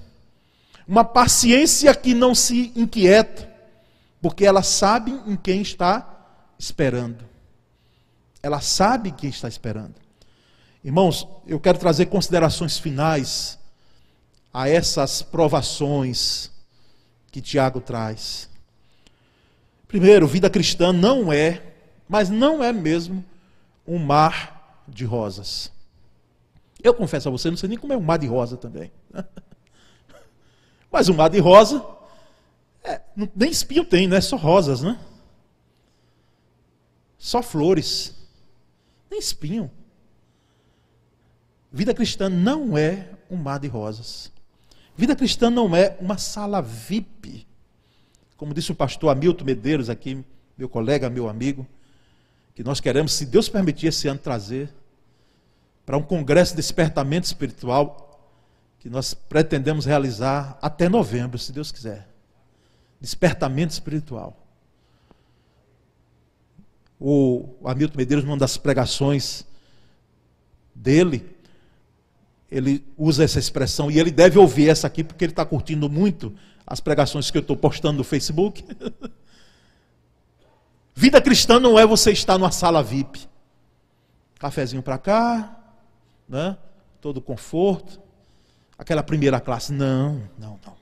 uma 0.88 1.06
paciência 1.06 1.94
que 1.94 2.14
não 2.14 2.34
se 2.34 2.74
inquieta, 2.76 3.48
porque 4.22 4.44
ela 4.44 4.64
sabe 4.64 5.12
em 5.28 5.36
quem 5.36 5.62
está 5.62 6.06
esperando. 6.58 7.29
Ela 8.42 8.62
sabe 8.62 9.12
quem 9.12 9.30
está 9.30 9.48
esperando. 9.48 9.96
Irmãos, 10.84 11.28
eu 11.46 11.60
quero 11.60 11.78
trazer 11.78 12.06
considerações 12.06 12.78
finais 12.78 13.60
a 14.54 14.70
essas 14.70 15.22
provações 15.22 16.50
que 17.32 17.42
Tiago 17.42 17.82
traz. 17.82 18.50
Primeiro, 19.88 20.28
vida 20.28 20.50
cristã 20.50 20.94
não 20.94 21.34
é, 21.34 21.62
mas 22.08 22.30
não 22.30 22.64
é 22.64 22.72
mesmo 22.72 23.24
um 23.86 23.98
mar 23.98 24.84
de 24.88 25.04
rosas. 25.04 25.72
Eu 26.82 26.94
confesso 26.94 27.28
a 27.28 27.32
você, 27.32 27.50
não 27.50 27.58
sei 27.58 27.70
nem 27.70 27.78
como 27.78 27.92
é 27.92 27.98
um 27.98 28.02
mar 28.02 28.18
de 28.18 28.28
rosa 28.28 28.56
também. 28.56 28.92
Mas 30.92 31.08
um 31.08 31.14
mar 31.14 31.30
de 31.30 31.38
rosa 31.40 31.86
é, 32.84 33.02
nem 33.36 33.52
espinho 33.52 33.86
tem, 33.86 34.08
né? 34.08 34.20
Só 34.22 34.36
rosas, 34.36 34.82
né? 34.82 34.98
Só 37.18 37.44
flores. 37.44 38.16
Nem 39.10 39.20
espinho. 39.20 39.72
Vida 41.72 41.94
cristã 41.94 42.30
não 42.30 42.78
é 42.78 43.10
um 43.30 43.36
mar 43.36 43.60
de 43.60 43.68
rosas. 43.68 44.32
Vida 44.96 45.16
cristã 45.16 45.50
não 45.50 45.76
é 45.76 45.98
uma 46.00 46.18
sala 46.18 46.62
VIP. 46.62 47.48
Como 48.36 48.54
disse 48.54 48.72
o 48.72 48.76
pastor 48.76 49.12
Hamilton 49.12 49.46
Medeiros 49.46 49.90
aqui, 49.90 50.24
meu 50.58 50.68
colega, 50.68 51.10
meu 51.10 51.30
amigo, 51.30 51.68
que 52.56 52.64
nós 52.64 52.80
queremos, 52.80 53.14
se 53.14 53.26
Deus 53.26 53.48
permitir 53.48 53.88
esse 53.88 54.08
ano, 54.08 54.20
trazer 54.20 54.74
para 55.86 55.98
um 55.98 56.04
congresso 56.04 56.52
de 56.52 56.58
despertamento 56.58 57.26
espiritual 57.26 58.06
que 58.80 58.90
nós 58.90 59.14
pretendemos 59.14 59.86
realizar 59.86 60.58
até 60.62 60.88
novembro, 60.88 61.38
se 61.38 61.52
Deus 61.52 61.72
quiser 61.72 62.10
despertamento 63.00 63.72
espiritual. 63.72 64.36
O 67.00 67.56
Hamilton 67.64 67.98
Medeiros, 67.98 68.26
numa 68.26 68.38
das 68.38 68.58
pregações 68.58 69.46
dele, 70.76 71.36
ele 72.52 72.86
usa 72.98 73.24
essa 73.24 73.40
expressão, 73.40 73.90
e 73.90 74.00
ele 74.00 74.12
deve 74.12 74.38
ouvir 74.38 74.70
essa 74.70 74.88
aqui, 74.88 75.04
porque 75.04 75.24
ele 75.24 75.32
está 75.32 75.46
curtindo 75.46 75.90
muito 75.90 76.36
as 76.66 76.80
pregações 76.80 77.32
que 77.32 77.38
eu 77.38 77.42
estou 77.42 77.56
postando 77.56 77.98
no 77.98 78.04
Facebook. 78.04 78.66
Vida 80.94 81.22
cristã 81.22 81.60
não 81.60 81.80
é 81.80 81.86
você 81.86 82.12
estar 82.12 82.38
numa 82.38 82.52
sala 82.52 82.84
VIP. 82.84 83.28
Cafezinho 84.38 84.84
para 84.84 84.98
cá, 84.98 85.58
né? 86.28 86.58
todo 87.00 87.22
conforto. 87.22 88.02
Aquela 88.78 89.02
primeira 89.02 89.40
classe. 89.40 89.72
Não, 89.72 90.30
não, 90.38 90.60
não 90.66 90.80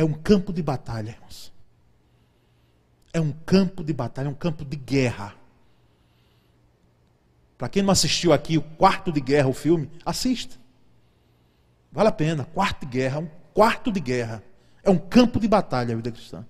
é 0.00 0.04
um 0.04 0.12
campo 0.12 0.52
de 0.52 0.62
batalha, 0.62 1.10
irmãos. 1.10 1.52
É 3.12 3.20
um 3.20 3.32
campo 3.32 3.82
de 3.82 3.92
batalha, 3.92 4.26
é 4.26 4.30
um 4.30 4.34
campo 4.34 4.64
de 4.64 4.76
guerra. 4.76 5.34
Para 7.58 7.68
quem 7.68 7.82
não 7.82 7.90
assistiu 7.90 8.32
aqui 8.32 8.56
o 8.56 8.62
Quarto 8.62 9.12
de 9.12 9.20
Guerra, 9.20 9.48
o 9.48 9.52
filme, 9.52 9.90
assista. 10.04 10.56
Vale 11.92 12.08
a 12.08 12.12
pena. 12.12 12.44
Quarto 12.44 12.86
de 12.86 12.92
Guerra, 12.92 13.18
um 13.18 13.28
quarto 13.52 13.92
de 13.92 14.00
guerra. 14.00 14.42
É 14.82 14.90
um 14.90 14.96
campo 14.96 15.38
de 15.38 15.46
batalha 15.46 15.92
a 15.92 15.96
vida 15.96 16.10
cristã. 16.10 16.46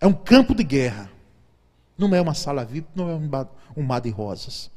É 0.00 0.06
um 0.06 0.12
campo 0.12 0.54
de 0.54 0.62
guerra. 0.62 1.10
Não 1.96 2.14
é 2.14 2.20
uma 2.20 2.34
sala 2.34 2.64
VIP, 2.64 2.88
não 2.94 3.10
é 3.10 3.14
um 3.76 3.82
mar 3.82 4.00
de 4.00 4.10
rosas. 4.10 4.70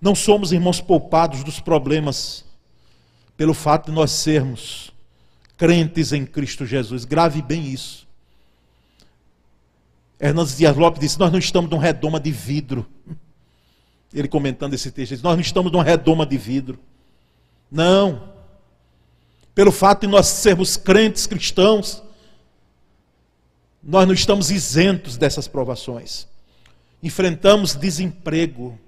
Não 0.00 0.14
somos, 0.14 0.52
irmãos, 0.52 0.80
poupados 0.80 1.42
dos 1.42 1.58
problemas 1.60 2.44
pelo 3.36 3.54
fato 3.54 3.86
de 3.86 3.92
nós 3.92 4.10
sermos 4.10 4.92
crentes 5.56 6.12
em 6.12 6.26
Cristo 6.26 6.66
Jesus. 6.66 7.04
Grave 7.04 7.40
bem 7.40 7.64
isso. 7.64 8.06
Hernandes 10.22 10.56
Dias 10.56 10.76
Lopes 10.76 11.00
disse: 11.00 11.18
Nós 11.18 11.32
não 11.32 11.38
estamos 11.40 11.68
numa 11.68 11.82
redoma 11.82 12.20
de 12.20 12.30
vidro. 12.30 12.86
Ele 14.14 14.28
comentando 14.28 14.72
esse 14.72 14.92
texto, 14.92 15.10
disse, 15.10 15.24
Nós 15.24 15.34
não 15.34 15.40
estamos 15.40 15.72
numa 15.72 15.82
redoma 15.82 16.24
de 16.24 16.38
vidro. 16.38 16.78
Não. 17.68 18.30
Pelo 19.52 19.72
fato 19.72 20.02
de 20.02 20.06
nós 20.06 20.28
sermos 20.28 20.76
crentes 20.76 21.26
cristãos, 21.26 22.02
nós 23.82 24.06
não 24.06 24.14
estamos 24.14 24.48
isentos 24.50 25.16
dessas 25.16 25.48
provações. 25.48 26.28
Enfrentamos 27.02 27.74
desemprego. 27.74 28.78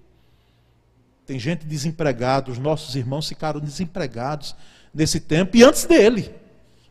Tem 1.27 1.39
gente 1.39 1.67
desempregada, 1.67 2.53
os 2.53 2.59
nossos 2.59 2.95
irmãos 2.95 3.27
ficaram 3.27 3.59
desempregados 3.59 4.55
nesse 4.95 5.19
tempo 5.19 5.57
e 5.57 5.65
antes 5.65 5.85
dele. 5.85 6.33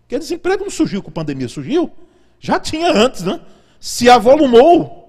Porque 0.01 0.19
desemprego 0.19 0.65
não 0.65 0.71
surgiu 0.71 1.01
com 1.01 1.09
a 1.09 1.13
pandemia, 1.13 1.47
surgiu? 1.47 1.89
Já 2.39 2.59
tinha 2.59 2.91
antes, 2.91 3.21
né? 3.21 3.39
Se 3.83 4.09
avolumou. 4.09 5.03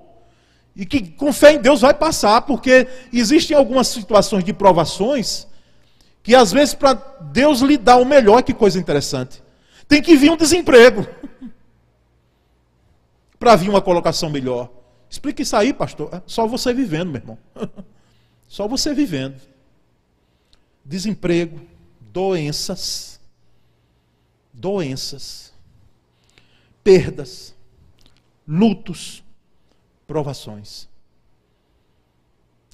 E 0.74 0.84
que 0.84 1.12
com 1.12 1.32
fé 1.32 1.52
em 1.52 1.60
Deus 1.60 1.82
vai 1.82 1.94
passar, 1.94 2.42
porque 2.42 2.88
existem 3.12 3.56
algumas 3.56 3.86
situações 3.86 4.42
de 4.42 4.52
provações 4.52 5.46
que 6.20 6.34
às 6.34 6.50
vezes 6.50 6.74
para 6.74 6.94
Deus 6.94 7.60
lhe 7.60 7.76
dar 7.76 7.98
o 7.98 8.04
melhor, 8.04 8.42
que 8.42 8.52
coisa 8.52 8.76
interessante. 8.76 9.40
Tem 9.86 10.02
que 10.02 10.16
vir 10.16 10.32
um 10.32 10.36
desemprego. 10.36 11.06
para 13.38 13.54
vir 13.54 13.68
uma 13.68 13.80
colocação 13.80 14.28
melhor. 14.28 14.68
Explica 15.08 15.42
isso 15.42 15.54
aí, 15.54 15.72
pastor. 15.72 16.08
É 16.12 16.20
só 16.26 16.44
você 16.44 16.74
vivendo, 16.74 17.10
meu 17.10 17.20
irmão. 17.20 17.38
Só 18.48 18.68
você 18.68 18.92
vivendo. 18.92 19.40
Desemprego, 20.84 21.60
doenças, 22.00 23.18
doenças, 24.52 25.52
perdas, 26.84 27.53
lutos, 28.46 29.24
provações. 30.06 30.88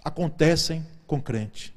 Acontecem 0.04 0.86
com 1.06 1.20
crente. 1.20 1.74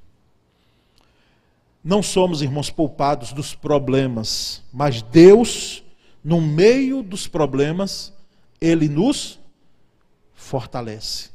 Não 1.83 2.01
somos, 2.01 2.41
irmãos, 2.41 2.69
poupados 2.69 3.33
dos 3.33 3.53
problemas, 3.53 4.63
mas 4.71 5.01
Deus, 5.01 5.83
no 6.23 6.39
meio 6.39 7.03
dos 7.03 7.27
problemas, 7.27 8.13
Ele 8.61 8.87
nos 8.87 9.39
fortalece. 10.33 11.31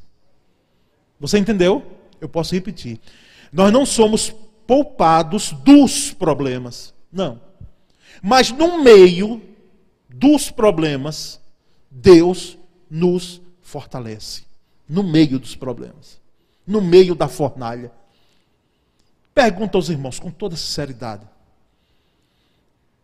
Você 1.20 1.38
entendeu? 1.38 1.84
Eu 2.20 2.28
posso 2.28 2.54
repetir. 2.54 2.98
Nós 3.52 3.72
não 3.72 3.84
somos 3.84 4.34
poupados 4.66 5.52
dos 5.52 6.12
problemas, 6.12 6.94
não. 7.12 7.40
Mas 8.22 8.50
no 8.50 8.82
meio 8.82 9.42
dos 10.08 10.50
problemas, 10.50 11.40
Deus 11.90 12.58
nos 12.90 13.40
fortalece. 13.60 14.44
No 14.88 15.02
meio 15.02 15.38
dos 15.38 15.54
problemas, 15.54 16.18
no 16.66 16.80
meio 16.80 17.14
da 17.14 17.28
fornalha. 17.28 17.92
Pergunta 19.34 19.76
aos 19.76 19.88
irmãos 19.88 20.18
com 20.18 20.30
toda 20.30 20.56
sinceridade: 20.56 21.28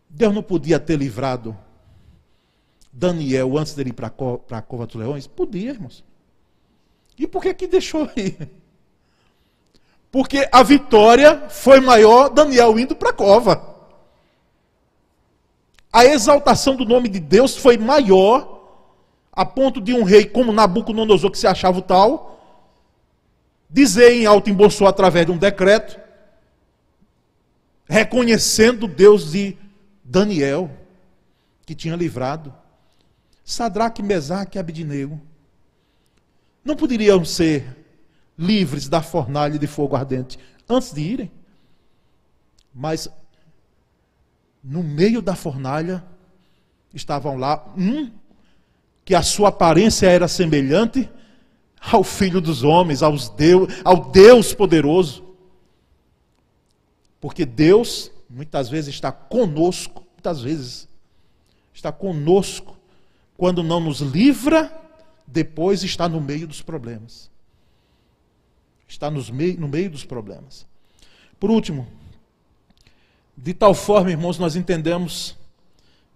Deus 0.08 0.34
não 0.34 0.42
podia 0.42 0.80
ter 0.80 0.96
livrado 0.96 1.56
Daniel 2.92 3.58
antes 3.58 3.74
dele 3.74 3.90
ir 3.90 3.92
para 3.92 4.06
a 4.06 4.62
cova 4.62 4.86
dos 4.86 4.94
leões? 4.94 5.26
Podia, 5.26 5.70
irmãos. 5.70 6.02
E 7.18 7.26
por 7.26 7.42
que 7.42 7.52
que 7.52 7.66
deixou 7.66 8.08
ir? 8.16 8.50
Porque 10.10 10.48
a 10.52 10.62
vitória 10.62 11.48
foi 11.50 11.80
maior 11.80 12.28
Daniel 12.28 12.78
indo 12.78 12.94
para 12.94 13.10
a 13.10 13.12
cova. 13.12 13.74
A 15.92 16.04
exaltação 16.04 16.76
do 16.76 16.84
nome 16.84 17.08
de 17.08 17.18
Deus 17.20 17.56
foi 17.56 17.76
maior 17.76 18.53
a 19.34 19.44
ponto 19.44 19.80
de 19.80 19.92
um 19.92 20.04
rei 20.04 20.24
como 20.24 20.52
Nabucodonosor, 20.52 21.30
que 21.30 21.38
se 21.38 21.46
achava 21.46 21.78
o 21.78 21.82
tal, 21.82 22.40
dizer 23.68 24.12
em 24.12 24.26
alto 24.26 24.48
embolso 24.48 24.86
através 24.86 25.26
de 25.26 25.32
um 25.32 25.36
decreto 25.38 26.00
reconhecendo 27.86 28.86
Deus 28.86 29.32
de 29.32 29.58
Daniel, 30.02 30.70
que 31.66 31.74
tinha 31.74 31.96
livrado. 31.96 32.54
Sadraque, 33.44 34.02
Mesaque 34.02 34.56
e 34.56 34.60
Abidineu 34.60 35.20
não 36.64 36.76
poderiam 36.76 37.24
ser 37.24 37.84
livres 38.38 38.88
da 38.88 39.02
fornalha 39.02 39.58
de 39.58 39.66
fogo 39.66 39.96
ardente 39.96 40.38
antes 40.68 40.92
de 40.92 41.00
irem. 41.02 41.32
Mas 42.72 43.08
no 44.62 44.82
meio 44.82 45.20
da 45.20 45.34
fornalha 45.34 46.02
estavam 46.94 47.36
lá 47.36 47.72
um 47.76 48.10
que 49.04 49.14
a 49.14 49.22
sua 49.22 49.50
aparência 49.50 50.06
era 50.06 50.26
semelhante 50.26 51.08
ao 51.80 52.02
filho 52.02 52.40
dos 52.40 52.62
homens, 52.62 53.02
aos 53.02 53.28
Deus, 53.28 53.72
ao 53.84 54.10
Deus 54.10 54.54
poderoso. 54.54 55.24
Porque 57.20 57.44
Deus, 57.44 58.10
muitas 58.28 58.68
vezes, 58.68 58.94
está 58.94 59.12
conosco, 59.12 60.04
muitas 60.14 60.40
vezes, 60.40 60.88
está 61.72 61.92
conosco, 61.92 62.76
quando 63.36 63.62
não 63.62 63.80
nos 63.80 64.00
livra, 64.00 64.72
depois 65.26 65.82
está 65.82 66.08
no 66.08 66.20
meio 66.20 66.46
dos 66.46 66.62
problemas. 66.62 67.30
Está 68.86 69.10
nos 69.10 69.30
mei 69.30 69.56
no 69.56 69.68
meio 69.68 69.90
dos 69.90 70.04
problemas. 70.04 70.66
Por 71.38 71.50
último, 71.50 71.86
de 73.36 73.52
tal 73.52 73.74
forma, 73.74 74.10
irmãos, 74.10 74.38
nós 74.38 74.54
entendemos 74.54 75.36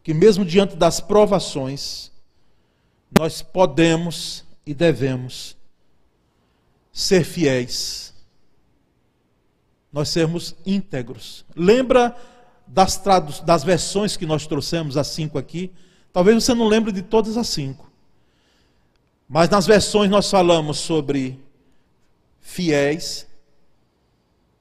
que 0.03 0.15
mesmo 0.15 0.45
diante 0.45 0.77
das 0.77 1.01
provações, 1.01 2.13
nós 3.17 3.43
podemos 3.43 4.45
e 4.67 4.75
devemos 4.75 5.57
ser 6.93 7.25
fiéis 7.25 8.09
nós 9.93 10.09
sermos 10.09 10.55
íntegros. 10.67 11.45
Lembra 11.57 12.17
das, 12.67 13.01
das 13.45 13.65
versões 13.65 14.17
que 14.17 14.27
nós 14.27 14.47
trouxemos, 14.47 14.97
as 14.97 15.09
cinco 15.09 15.39
aqui? 15.39 15.73
Talvez 16.13 16.43
você 16.43 16.55
não 16.55 16.69
lembre 16.69 16.93
de 16.93 17.03
todas 17.03 17.37
as 17.37 17.49
cinco. 17.49 17.91
Mas 19.29 19.49
nas 19.49 19.67
versões 19.67 20.11
nós 20.11 20.31
falamos 20.31 20.79
sobre 20.79 21.39
fiéis, 22.41 23.27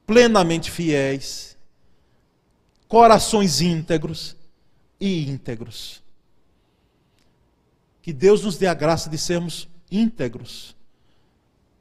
plenamente 0.06 0.72
fiéis, 0.72 1.58
corações 2.88 3.62
íntegros 3.62 4.36
e 5.00 5.30
íntegros. 5.30 6.02
Que 8.08 8.14
Deus 8.14 8.42
nos 8.42 8.56
dê 8.58 8.68
a 8.68 8.74
graça 8.74 9.10
de 9.10 9.18
sermos 9.18 9.68
íntegros 9.92 10.74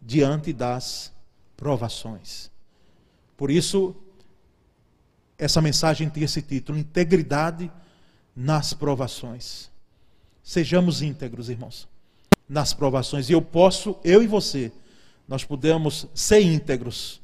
diante 0.03 0.53
das 0.53 1.13
provações. 1.57 2.51
Por 3.37 3.49
isso, 3.49 3.95
essa 5.39 5.63
mensagem 5.63 6.11
tem 6.11 6.25
esse 6.25 6.43
título: 6.43 6.77
Integridade 6.77 7.71
nas 8.35 8.73
provações. 8.73 9.71
Sejamos 10.43 11.01
íntegros, 11.01 11.49
irmãos, 11.49 11.87
nas 12.49 12.75
provações. 12.75 13.31
E 13.31 13.33
eu 13.33 13.41
posso, 13.41 13.97
eu 14.03 14.21
e 14.21 14.27
você, 14.27 14.73
nós 15.29 15.45
podemos 15.45 16.09
ser 16.13 16.41
íntegros 16.41 17.21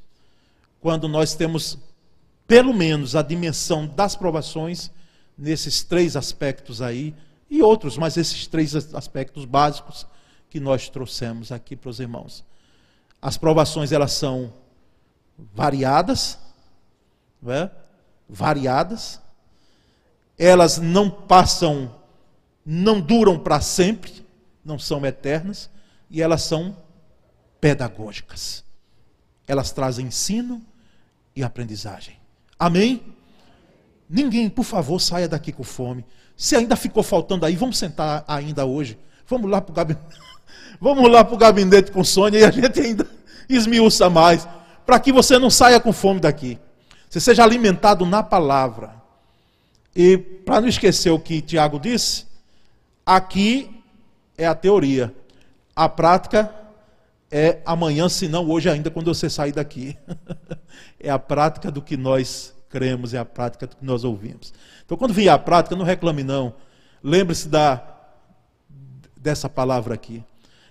quando 0.80 1.08
nós 1.08 1.34
temos, 1.34 1.76
pelo 2.46 2.72
menos, 2.72 3.16
a 3.16 3.22
dimensão 3.22 3.84
das 3.84 4.14
provações 4.14 4.92
nesses 5.36 5.82
três 5.82 6.14
aspectos 6.14 6.80
aí, 6.80 7.12
e 7.52 7.60
outros, 7.60 7.98
mas 7.98 8.16
esses 8.16 8.46
três 8.46 8.74
aspectos 8.94 9.44
básicos 9.44 10.06
que 10.48 10.58
nós 10.58 10.88
trouxemos 10.88 11.52
aqui 11.52 11.76
para 11.76 11.90
os 11.90 12.00
irmãos. 12.00 12.42
As 13.20 13.36
provações, 13.36 13.92
elas 13.92 14.12
são 14.12 14.54
variadas, 15.54 16.38
não 17.42 17.52
é? 17.52 17.70
variadas, 18.26 19.20
elas 20.38 20.78
não 20.78 21.10
passam, 21.10 21.94
não 22.64 22.98
duram 22.98 23.38
para 23.38 23.60
sempre, 23.60 24.26
não 24.64 24.78
são 24.78 25.04
eternas, 25.04 25.68
e 26.08 26.22
elas 26.22 26.40
são 26.40 26.74
pedagógicas. 27.60 28.64
Elas 29.46 29.72
trazem 29.72 30.06
ensino 30.06 30.64
e 31.36 31.42
aprendizagem. 31.42 32.18
Amém? 32.58 33.14
Ninguém, 34.08 34.48
por 34.48 34.64
favor, 34.64 34.98
saia 34.98 35.28
daqui 35.28 35.52
com 35.52 35.62
fome. 35.62 36.02
Se 36.42 36.56
ainda 36.56 36.74
ficou 36.74 37.04
faltando 37.04 37.46
aí, 37.46 37.54
vamos 37.54 37.78
sentar 37.78 38.24
ainda 38.26 38.66
hoje. 38.66 38.98
Vamos 39.28 39.48
lá 39.48 39.60
para 39.60 39.70
o 39.70 39.74
gabinete. 39.76 40.18
Vamos 40.80 41.08
lá 41.08 41.24
para 41.24 41.34
o 41.36 41.38
gabinete 41.38 41.92
com 41.92 42.02
Sônia 42.02 42.40
e 42.40 42.44
a 42.44 42.50
gente 42.50 42.80
ainda 42.80 43.06
esmiuça 43.48 44.10
mais 44.10 44.48
para 44.84 44.98
que 44.98 45.12
você 45.12 45.38
não 45.38 45.48
saia 45.48 45.78
com 45.78 45.92
fome 45.92 46.18
daqui. 46.18 46.58
Você 47.08 47.20
seja 47.20 47.44
alimentado 47.44 48.04
na 48.04 48.24
palavra. 48.24 48.92
E 49.94 50.18
para 50.18 50.60
não 50.60 50.66
esquecer 50.66 51.10
o 51.10 51.18
que 51.20 51.40
Tiago 51.40 51.78
disse, 51.78 52.26
aqui 53.06 53.80
é 54.36 54.44
a 54.44 54.54
teoria. 54.56 55.14
A 55.76 55.88
prática 55.88 56.52
é 57.30 57.60
amanhã, 57.64 58.08
se 58.08 58.26
não 58.26 58.50
hoje 58.50 58.68
ainda, 58.68 58.90
quando 58.90 59.14
você 59.14 59.30
sair 59.30 59.52
daqui. 59.52 59.96
é 60.98 61.08
a 61.08 61.20
prática 61.20 61.70
do 61.70 61.80
que 61.80 61.96
nós 61.96 62.52
cremos, 62.72 63.12
é 63.12 63.18
a 63.18 63.24
prática 63.24 63.66
que 63.66 63.76
nós 63.82 64.02
ouvimos. 64.02 64.52
Então, 64.84 64.96
quando 64.96 65.12
vier 65.12 65.32
a 65.32 65.38
prática, 65.38 65.76
não 65.76 65.84
reclame 65.84 66.24
não. 66.24 66.54
Lembre-se 67.02 67.48
da 67.48 67.90
dessa 69.14 69.48
palavra 69.48 69.94
aqui. 69.94 70.24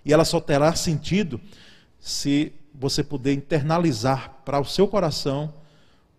E 0.03 0.11
ela 0.11 0.25
só 0.25 0.41
terá 0.41 0.75
sentido 0.75 1.39
se 2.01 2.51
você 2.73 3.01
poder 3.01 3.33
internalizar 3.33 4.41
para 4.43 4.59
o 4.59 4.65
seu 4.65 4.87
coração, 4.87 5.53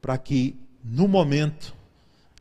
para 0.00 0.16
que 0.16 0.56
no 0.82 1.06
momento 1.06 1.74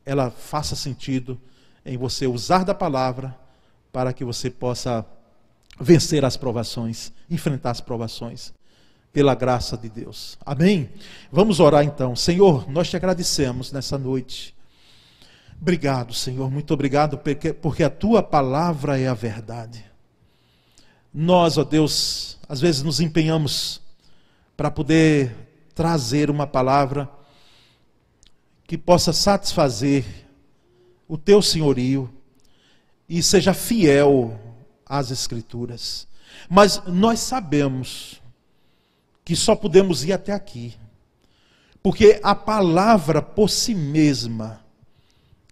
ela 0.06 0.30
faça 0.30 0.74
sentido 0.74 1.38
em 1.84 1.98
você 1.98 2.26
usar 2.26 2.64
da 2.64 2.74
palavra 2.74 3.36
para 3.92 4.12
que 4.12 4.24
você 4.24 4.48
possa 4.48 5.04
vencer 5.78 6.24
as 6.24 6.36
provações, 6.36 7.12
enfrentar 7.28 7.72
as 7.72 7.80
provações, 7.80 8.54
pela 9.12 9.34
graça 9.34 9.76
de 9.76 9.88
Deus. 9.88 10.38
Amém? 10.44 10.90
Vamos 11.30 11.60
orar 11.60 11.84
então. 11.84 12.16
Senhor, 12.16 12.68
nós 12.70 12.88
te 12.88 12.96
agradecemos 12.96 13.70
nessa 13.70 13.98
noite. 13.98 14.54
Obrigado, 15.60 16.12
Senhor, 16.12 16.50
muito 16.50 16.74
obrigado, 16.74 17.18
porque, 17.18 17.52
porque 17.52 17.84
a 17.84 17.90
tua 17.90 18.22
palavra 18.22 18.98
é 18.98 19.06
a 19.06 19.14
verdade. 19.14 19.84
Nós, 21.14 21.58
ó 21.58 21.62
Deus, 21.62 22.38
às 22.48 22.60
vezes 22.60 22.82
nos 22.82 23.00
empenhamos 23.00 23.80
para 24.56 24.70
poder 24.70 25.34
trazer 25.74 26.30
uma 26.30 26.46
palavra 26.46 27.08
que 28.66 28.78
possa 28.78 29.12
satisfazer 29.12 30.04
o 31.06 31.18
teu 31.18 31.42
senhorio 31.42 32.10
e 33.08 33.22
seja 33.22 33.52
fiel 33.52 34.40
às 34.86 35.10
Escrituras. 35.10 36.08
Mas 36.48 36.82
nós 36.86 37.20
sabemos 37.20 38.21
que 39.24 39.36
só 39.36 39.54
podemos 39.54 40.04
ir 40.04 40.12
até 40.12 40.32
aqui, 40.32 40.74
porque 41.82 42.20
a 42.22 42.34
palavra 42.34 43.20
por 43.20 43.50
si 43.50 43.74
mesma, 43.74 44.60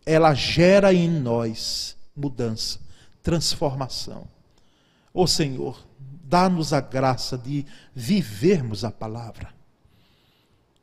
ela 0.05 0.35
gera 0.35 0.93
em 0.93 1.09
nós 1.09 1.97
mudança, 2.14 2.79
transformação. 3.23 4.27
Ô 5.12 5.27
Senhor, 5.27 5.85
dá-nos 5.99 6.73
a 6.73 6.81
graça 6.81 7.37
de 7.37 7.66
vivermos 7.95 8.85
a 8.85 8.91
palavra. 8.91 9.53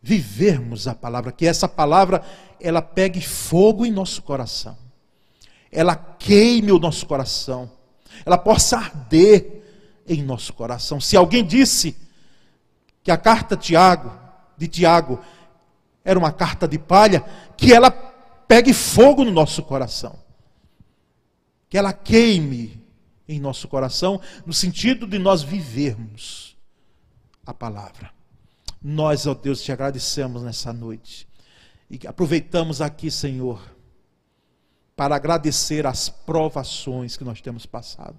Vivermos 0.01 0.87
a 0.87 0.95
palavra, 0.95 1.31
que 1.31 1.45
essa 1.45 1.67
palavra 1.67 2.21
ela 2.59 2.81
pegue 2.81 3.21
fogo 3.21 3.85
em 3.85 3.91
nosso 3.91 4.21
coração. 4.21 4.77
Ela 5.71 5.95
queime 5.95 6.71
o 6.71 6.79
nosso 6.79 7.05
coração. 7.05 7.69
Ela 8.25 8.37
possa 8.37 8.77
arder 8.77 9.63
em 10.07 10.23
nosso 10.23 10.53
coração. 10.53 10.99
Se 10.99 11.17
alguém 11.17 11.45
disse 11.45 11.95
que 13.07 13.11
a 13.11 13.17
carta 13.17 13.55
Tiago, 13.55 14.11
de 14.57 14.67
Tiago 14.67 15.17
era 16.03 16.19
uma 16.19 16.29
carta 16.29 16.67
de 16.67 16.77
palha, 16.77 17.21
que 17.55 17.71
ela 17.71 17.89
pegue 17.89 18.73
fogo 18.73 19.23
no 19.23 19.31
nosso 19.31 19.63
coração. 19.63 20.19
Que 21.69 21.77
ela 21.77 21.93
queime 21.93 22.85
em 23.25 23.39
nosso 23.39 23.69
coração, 23.69 24.19
no 24.45 24.51
sentido 24.51 25.07
de 25.07 25.17
nós 25.17 25.41
vivermos 25.41 26.57
a 27.45 27.53
palavra. 27.53 28.11
Nós, 28.83 29.25
ó 29.25 29.33
Deus, 29.33 29.61
te 29.61 29.71
agradecemos 29.71 30.43
nessa 30.43 30.73
noite. 30.73 31.25
E 31.89 32.05
aproveitamos 32.05 32.81
aqui, 32.81 33.09
Senhor, 33.09 33.73
para 34.97 35.15
agradecer 35.15 35.87
as 35.87 36.09
provações 36.09 37.15
que 37.15 37.23
nós 37.23 37.39
temos 37.39 37.65
passado. 37.65 38.17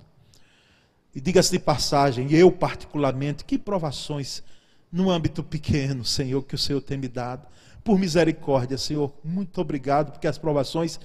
E 1.14 1.20
diga-se 1.20 1.50
de 1.50 1.58
passagem, 1.58 2.32
eu 2.32 2.50
particularmente, 2.50 3.44
que 3.44 3.58
provações 3.58 4.42
num 4.90 5.10
âmbito 5.10 5.42
pequeno, 5.42 6.04
Senhor, 6.04 6.42
que 6.42 6.54
o 6.54 6.58
Senhor 6.58 6.80
tem 6.80 6.96
me 6.96 7.08
dado. 7.08 7.46
Por 7.84 7.98
misericórdia, 7.98 8.76
Senhor, 8.78 9.12
muito 9.22 9.60
obrigado, 9.60 10.12
porque 10.12 10.26
as 10.26 10.38
provações, 10.38 10.98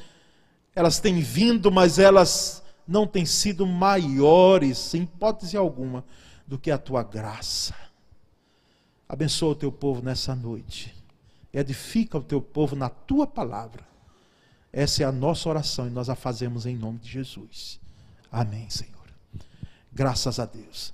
elas 0.76 1.00
têm 1.00 1.20
vindo, 1.20 1.72
mas 1.72 2.00
elas 2.00 2.64
não 2.88 3.08
têm 3.08 3.26
sido 3.26 3.66
maiores, 3.66 4.94
em 4.94 5.04
hipótese 5.04 5.56
alguma, 5.56 6.04
do 6.48 6.58
que 6.58 6.72
a 6.72 6.78
tua 6.78 7.04
graça. 7.04 7.76
Abençoa 9.08 9.52
o 9.52 9.56
teu 9.56 9.72
povo 9.72 10.02
nessa 10.02 10.36
noite. 10.36 10.94
Edifica 11.54 12.18
o 12.18 12.24
teu 12.24 12.42
povo 12.42 12.76
na 12.76 12.90
tua 12.90 13.28
palavra. 13.28 13.86
Essa 14.72 15.04
é 15.04 15.06
a 15.06 15.12
nossa 15.12 15.48
oração 15.48 15.86
e 15.86 15.92
nós 15.92 16.10
a 16.10 16.16
fazemos 16.16 16.66
em 16.66 16.76
nome 16.76 16.98
de 16.98 17.10
Jesus. 17.12 17.80
Amém, 18.32 18.68
Senhor. 18.70 18.92
Graças 19.92 20.40
a 20.40 20.46
Deus. 20.46 20.94